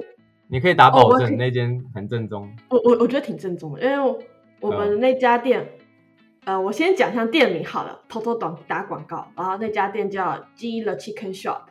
[0.48, 2.54] 你可以打保证，那间很正宗。
[2.70, 4.20] 我我我觉得挺正宗的，因为我，
[4.60, 5.68] 我们那家店，
[6.46, 9.28] 呃，我先讲一下店名好了，偷偷打打广告。
[9.36, 11.62] 然后那家店叫 G The Chicken Shop，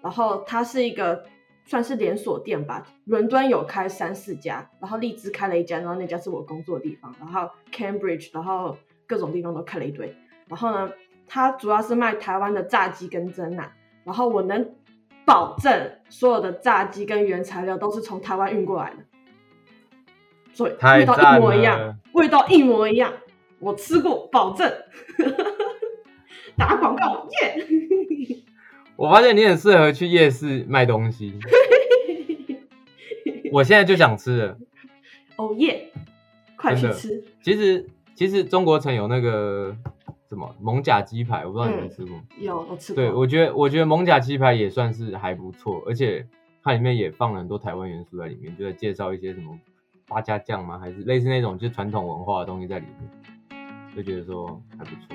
[0.00, 1.24] 然后它是一个
[1.66, 8.76] 算是连锁店吧，伦敦有开三四家，然后荔枝开了一家，然后那家是我工作的地方，然后 Cambridge，然后
[9.06, 10.12] 各种地方都开了一堆。
[10.48, 10.90] 然后呢，
[11.28, 13.70] 它主要是卖台湾的炸鸡跟蒸奶，
[14.02, 14.74] 然后我能。
[15.24, 18.96] 保证所有的炸鸡跟原材料都是从台湾运过来的，
[20.52, 23.12] 所以味道一模一样，味道一模一样，
[23.60, 24.70] 我吃过，保证。
[26.56, 28.42] 打广告耶！Yeah!
[28.96, 31.38] 我发现你很适合去夜市卖东西，
[33.50, 34.58] 我现在就想吃了。
[35.36, 35.90] 哦耶！
[36.56, 37.24] 快去吃。
[37.40, 39.74] 其实其实中国城有那个。
[40.32, 41.44] 什么蒙甲鸡排？
[41.44, 42.16] 我不知道你们吃过。
[42.16, 43.04] 嗯、有，我吃过。
[43.04, 46.26] 对，我觉得我觉得蒙甲鸡排也算是还不错，而且
[46.62, 49.60] 它里面也放了很多台湾元素在里面，就在介绍一些什么
[50.08, 50.78] 八家酱吗？
[50.78, 53.60] 还是类似那种就是传统文化的东西在里面，
[53.94, 55.14] 就觉得说还不错。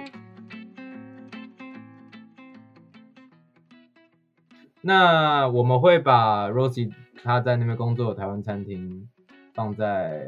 [4.81, 6.93] 那我们会把 Rosie
[7.23, 9.09] 他在那边工作的台湾餐厅
[9.55, 10.27] 放在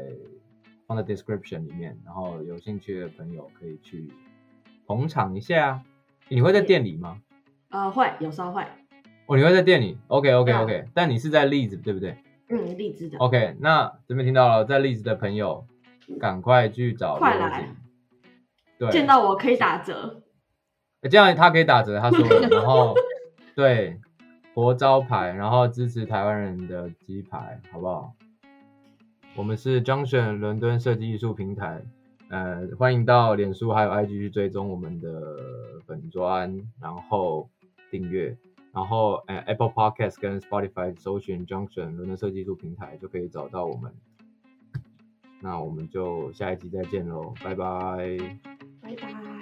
[0.88, 4.10] 放在 description 里面，然后有兴趣的朋友可以去。
[4.90, 5.84] 捧场一下，
[6.28, 7.22] 你会在店里吗？
[7.70, 8.60] 呃，会，有时候会。
[9.26, 12.16] 哦，你会在店里？OK OK OK，嗯，但你是在栗子对不对？
[12.48, 13.16] 嗯，栗子的。
[13.18, 15.64] OK，那这边听到了，在栗子的朋友，
[16.18, 17.18] 赶快去找。
[17.18, 17.68] 快来。
[18.78, 20.22] 对，见到我可以打折。
[21.08, 22.48] 这样他可以打折，他说了。
[22.48, 22.92] 然后，
[23.54, 24.00] 对，
[24.54, 28.12] 活招牌，然后支持台湾人的鸡排，好不好？
[29.36, 31.80] 我们是 Junction 伦敦设计艺术平台，
[32.30, 35.36] 呃，欢迎到脸书还有 IG 去追踪我们的
[35.84, 37.50] 粉专，然后
[37.90, 38.36] 订阅，
[38.72, 43.92] 然后呃 Apple Podcast 跟 Spotify 搜寻 Junction 伦敦设计艺术平台就可以找到我们。
[45.40, 48.16] 那我们就下一集再见喽，拜拜，
[48.80, 49.39] 拜拜。